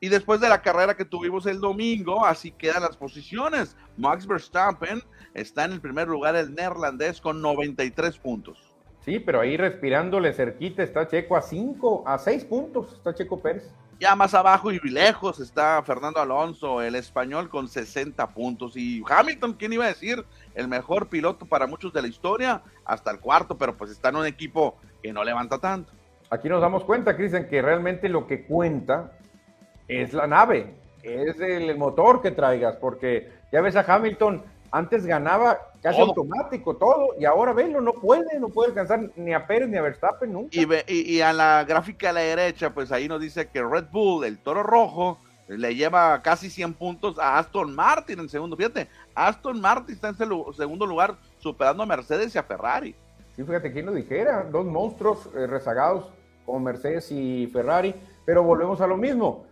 [0.00, 3.76] Y después de la carrera que tuvimos el domingo, así quedan las posiciones.
[3.98, 5.02] Max Verstappen
[5.34, 8.74] está en el primer lugar, el neerlandés, con 93 puntos.
[9.04, 13.70] Sí, pero ahí respirándole cerquita está Checo a 5, a 6 puntos, está Checo Pérez.
[13.98, 18.76] Ya más abajo y lejos está Fernando Alonso, el español con 60 puntos.
[18.76, 20.22] Y Hamilton, ¿quién iba a decir?
[20.54, 24.16] El mejor piloto para muchos de la historia, hasta el cuarto, pero pues está en
[24.16, 25.92] un equipo que no levanta tanto.
[26.28, 29.12] Aquí nos damos cuenta, Cristian, que realmente lo que cuenta
[29.88, 34.42] es la nave, es el motor que traigas, porque ya ves a Hamilton,
[34.76, 39.46] antes ganaba casi automático todo, y ahora velo, no puede, no puede alcanzar ni a
[39.46, 40.50] Pérez ni a Verstappen nunca.
[40.52, 44.24] Y, y, a la gráfica a la derecha, pues ahí nos dice que Red Bull,
[44.24, 45.18] el toro rojo,
[45.48, 48.56] le lleva casi 100 puntos a Aston Martin en segundo.
[48.56, 52.94] Fíjate, Aston Martin está en segundo lugar, superando a Mercedes y a Ferrari.
[53.34, 56.10] Sí, fíjate, quién lo dijera, dos monstruos eh, rezagados
[56.44, 59.46] como Mercedes y Ferrari, pero volvemos a lo mismo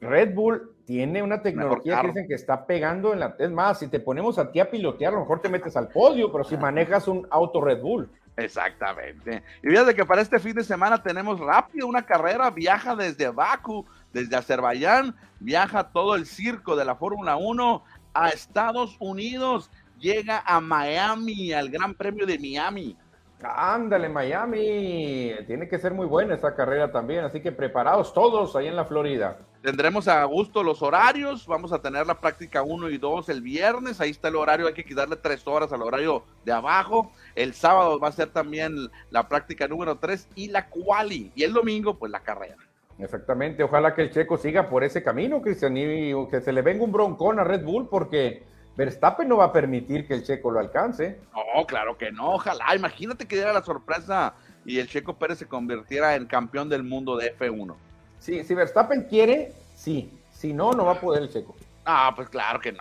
[0.00, 3.36] Red Bull tiene una tecnología que dicen que está pegando en la.
[3.38, 5.86] Es más, si te ponemos a ti a pilotear, a lo mejor te metes al
[5.86, 8.10] podio, pero si manejas un auto Red Bull.
[8.36, 9.44] Exactamente.
[9.62, 13.86] Y fíjate que para este fin de semana tenemos rápido una carrera, viaja desde Baku,
[14.12, 20.60] desde Azerbaiyán, viaja todo el circo de la Fórmula 1 a Estados Unidos, llega a
[20.60, 22.96] Miami, al Gran Premio de Miami.
[23.42, 25.32] Ándale, Miami.
[25.46, 28.84] Tiene que ser muy buena esa carrera también, así que preparados todos ahí en la
[28.84, 29.38] Florida.
[29.62, 34.00] Tendremos a gusto los horarios, vamos a tener la práctica 1 y 2 el viernes,
[34.00, 37.12] ahí está el horario, hay que quitarle 3 horas al horario de abajo.
[37.34, 38.74] El sábado va a ser también
[39.10, 42.56] la práctica número 3 y la quali, y el domingo pues la carrera.
[42.98, 46.84] Exactamente, ojalá que el checo siga por ese camino, Cristian, y que se le venga
[46.84, 48.42] un broncón a Red Bull porque
[48.76, 51.18] Verstappen no va a permitir que el checo lo alcance.
[51.54, 54.34] No, claro que no, ojalá, imagínate que diera la sorpresa
[54.64, 57.74] y el checo Pérez se convirtiera en campeón del mundo de F1.
[58.18, 60.12] Sí, si Verstappen quiere, sí.
[60.32, 61.54] Si no, no va a poder el Checo.
[61.84, 62.80] Ah, pues claro que no.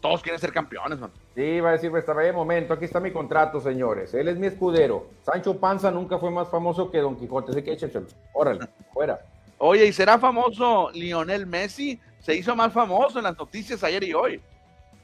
[0.00, 1.10] todos quieren ser campeones, man.
[1.34, 4.12] Sí, va a decir Verstappen, momento, aquí está mi contrato, señores.
[4.12, 5.06] Él es mi escudero.
[5.22, 8.06] Sancho Panza nunca fue más famoso que Don Quijote, así que échenselo.
[8.32, 9.20] Órale, fuera.
[9.58, 11.98] Oye, ¿y será famoso Lionel Messi?
[12.20, 14.40] Se hizo más famoso en las noticias ayer y hoy.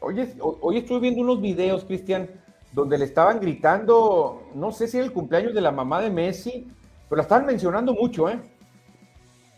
[0.00, 2.28] Oye, hoy estuve viendo unos videos, Cristian,
[2.72, 6.68] donde le estaban gritando, no sé si era el cumpleaños de la mamá de Messi,
[7.08, 8.40] pero la estaban mencionando mucho, ¿eh?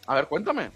[0.07, 0.71] A ver, cuéntame.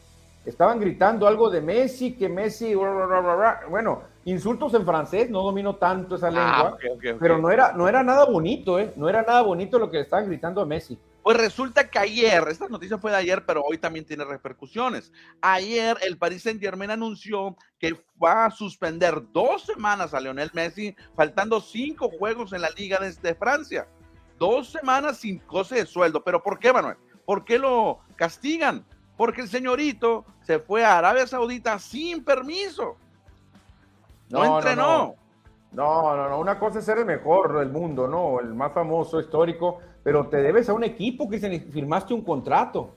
[0.44, 6.28] Estaban gritando algo de Messi, que Messi, bueno, insultos en francés, no domino tanto esa
[6.28, 6.78] ah, lengua,
[7.18, 8.92] pero no era, no era nada bonito, ¿eh?
[8.96, 10.98] No era nada bonito lo que le estaban gritando a Messi.
[11.26, 15.10] Pues resulta que ayer, esta noticia fue de ayer, pero hoy también tiene repercusiones.
[15.40, 20.94] Ayer el Paris Saint Germain anunció que va a suspender dos semanas a Lionel Messi,
[21.16, 23.88] faltando cinco juegos en la Liga de Francia.
[24.38, 26.22] Dos semanas sin goce de sueldo.
[26.22, 26.96] ¿Pero por qué, Manuel?
[27.24, 28.86] ¿Por qué lo castigan?
[29.16, 32.98] porque el señorito se fue a Arabia Saudita sin permiso.
[34.30, 35.16] No, entrenó.
[35.72, 36.28] No no.
[36.28, 38.38] no, Una cosa es ser el mejor del mundo, ¿no?
[38.38, 41.40] El más famoso, histórico, pero te debes a un equipo que
[41.72, 42.94] firmaste un contrato.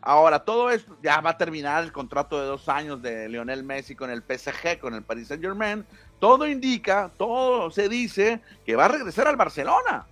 [0.00, 3.94] Ahora, todo esto ya va a terminar el contrato de dos años de Lionel Messi
[3.94, 5.84] con el PSG, con el Paris Saint Germain.
[6.18, 10.06] Todo indica, todo se dice que va a regresar al Barcelona.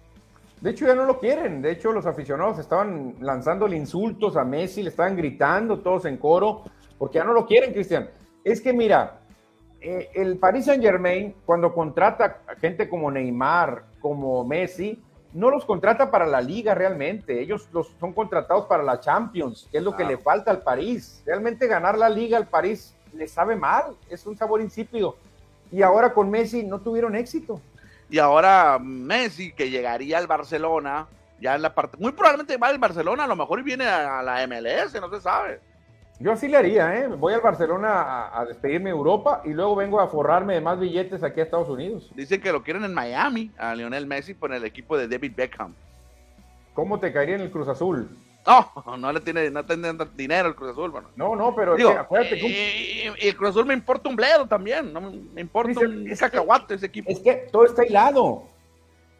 [0.60, 1.62] De hecho, ya no lo quieren.
[1.62, 6.64] De hecho, los aficionados estaban lanzándole insultos a Messi, le estaban gritando todos en coro,
[6.98, 8.10] porque ya no lo quieren, Cristian.
[8.44, 9.20] Es que mira,
[9.80, 15.02] eh, el Paris Saint Germain, cuando contrata a gente como Neymar, como Messi,
[15.36, 17.40] no los contrata para la liga realmente.
[17.40, 21.22] Ellos los, son contratados para la Champions, que es lo que le falta al París.
[21.26, 25.16] Realmente ganar la liga al París le sabe mal, es un sabor insípido.
[25.70, 27.60] Y ahora con Messi no tuvieron éxito.
[28.08, 31.06] Y ahora Messi, que llegaría al Barcelona,
[31.38, 34.46] ya en la parte, muy probablemente va al Barcelona, a lo mejor viene a, la
[34.46, 35.60] MLS, no se sabe.
[36.18, 37.08] Yo así le haría, ¿eh?
[37.08, 41.22] Voy al Barcelona a, despedirme de Europa y luego vengo a forrarme de más billetes
[41.22, 42.10] aquí a Estados Unidos.
[42.14, 45.74] Dicen que lo quieren en Miami, a Lionel Messi, por el equipo de David Beckham.
[46.72, 48.08] ¿Cómo te caería en el Cruz Azul?
[48.46, 51.08] No, no le tiene, no tiene dinero el Cruz Azul, bueno.
[51.16, 55.40] No, no, pero acuérdate y, el Cruz Azul me importa un bledo también, no me,
[55.40, 57.10] importa un cacahuate ese equipo.
[57.10, 58.44] Es que todo está hilado.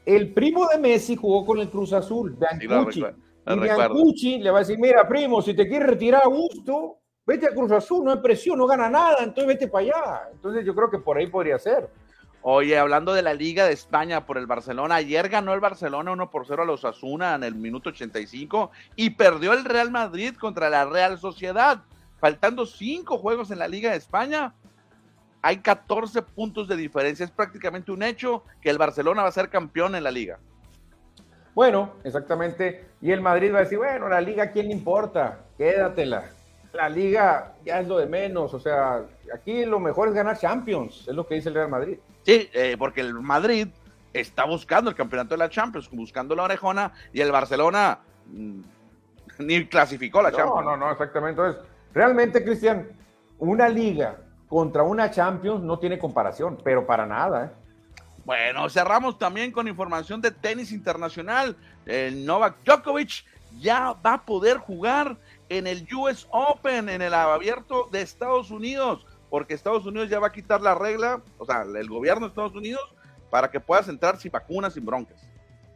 [0.06, 3.04] El primo de Messi jugó con el Cruz Azul, Biancucci.
[3.46, 7.46] Y Biancucci le va a decir, mira, primo, si te quieres retirar a gusto, vete
[7.46, 10.28] a Cruz Azul, no hay presión, no gana nada, entonces vete para allá.
[10.32, 11.88] Entonces yo creo que por ahí podría ser.
[12.42, 16.30] Oye, hablando de la Liga de España por el Barcelona, ayer ganó el Barcelona 1
[16.30, 20.70] por 0 a los Asuna en el minuto 85 y perdió el Real Madrid contra
[20.70, 21.82] la Real Sociedad.
[22.20, 24.54] Faltando cinco juegos en la Liga de España,
[25.42, 27.24] hay 14 puntos de diferencia.
[27.24, 30.38] Es prácticamente un hecho que el Barcelona va a ser campeón en la liga.
[31.56, 32.84] Bueno, exactamente.
[33.00, 35.38] Y el Madrid va a decir, bueno, la liga, ¿a quién le importa?
[35.56, 36.24] Quédatela.
[36.74, 38.52] La liga ya es lo de menos.
[38.52, 41.96] O sea, aquí lo mejor es ganar Champions, es lo que dice el Real Madrid.
[42.24, 43.68] Sí, eh, porque el Madrid
[44.12, 48.60] está buscando el campeonato de la Champions, buscando la orejona, y el Barcelona mm,
[49.38, 50.62] ni clasificó la Champions.
[50.62, 51.40] No, no, no, exactamente.
[51.40, 52.86] Entonces, realmente, Cristian,
[53.38, 57.46] una liga contra una Champions no tiene comparación, pero para nada.
[57.46, 57.65] ¿eh?
[58.26, 61.56] Bueno, cerramos también con información de tenis internacional.
[61.86, 63.24] El Novak Djokovic
[63.60, 65.16] ya va a poder jugar
[65.48, 70.26] en el US Open, en el abierto de Estados Unidos, porque Estados Unidos ya va
[70.26, 72.82] a quitar la regla, o sea, el gobierno de Estados Unidos,
[73.30, 75.24] para que puedas entrar sin vacunas, sin broncas.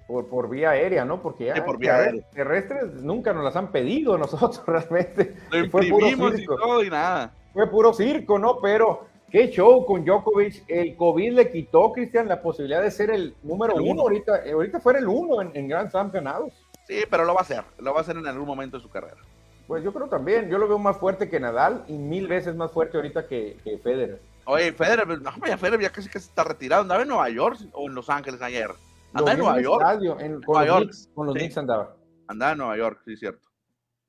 [0.09, 1.23] Por, por vía aérea, ¿no?
[1.23, 2.29] Porque ya por vía aérea.
[2.33, 5.37] terrestres nunca nos las han pedido nosotros realmente.
[5.53, 7.33] Lo imprimimos y todo y nada.
[7.53, 8.61] Fue puro circo, ¿no?
[8.61, 10.65] Pero qué show con Djokovic.
[10.69, 14.03] El COVID le quitó, Cristian, la posibilidad de ser el número uno.
[14.03, 16.53] Ahorita, eh, ahorita fuera el uno en, en Grand Slam ganados.
[16.87, 17.63] Sí, pero lo va a hacer.
[17.79, 19.19] Lo va a hacer en algún momento de su carrera.
[19.67, 20.49] Pues yo creo también.
[20.49, 23.79] Yo lo veo más fuerte que Nadal y mil veces más fuerte ahorita que, que
[23.79, 24.21] Federer.
[24.47, 26.83] Oye, Federer, no, ya Federer ya casi que está retirado.
[26.83, 28.71] Andaba en Nueva York o en Los Ángeles ayer.
[29.13, 29.83] Andaba en Nueva York.
[29.83, 30.83] Estadio, en, con, Nueva los York.
[30.83, 31.39] Knicks, con los Sí.
[31.39, 31.97] Knicks andaba.
[32.27, 33.49] Andaba en Nueva York, sí, cierto.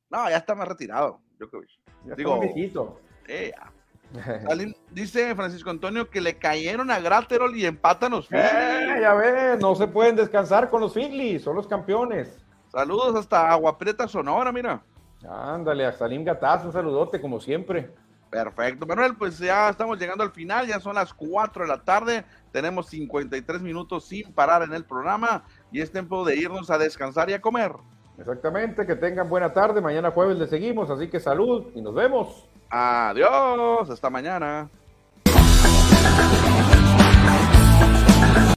[0.10, 1.70] No, ya está más retirado, Djokovic.
[2.06, 3.00] Ya Digo, está un viejito.
[3.28, 3.71] Eh, ya.
[4.92, 8.52] Dice Francisco Antonio que le cayeron a Graterol y empatan los Phillies.
[8.52, 12.38] Eh, ya ves, no se pueden descansar con los Phillies, son los campeones.
[12.72, 14.82] Saludos hasta Agua Prieta, Sonora, mira.
[15.30, 17.92] Ándale, a Salim Gataz, un saludote como siempre.
[18.30, 22.24] Perfecto, Manuel, pues ya estamos llegando al final, ya son las 4 de la tarde,
[22.54, 27.30] tenemos 53 minutos sin parar en el programa y es tiempo de irnos a descansar
[27.30, 27.74] y a comer.
[28.18, 32.48] Exactamente, que tengan buena tarde, mañana jueves le seguimos, así que salud y nos vemos.
[32.72, 34.70] Adiós, hasta mañana.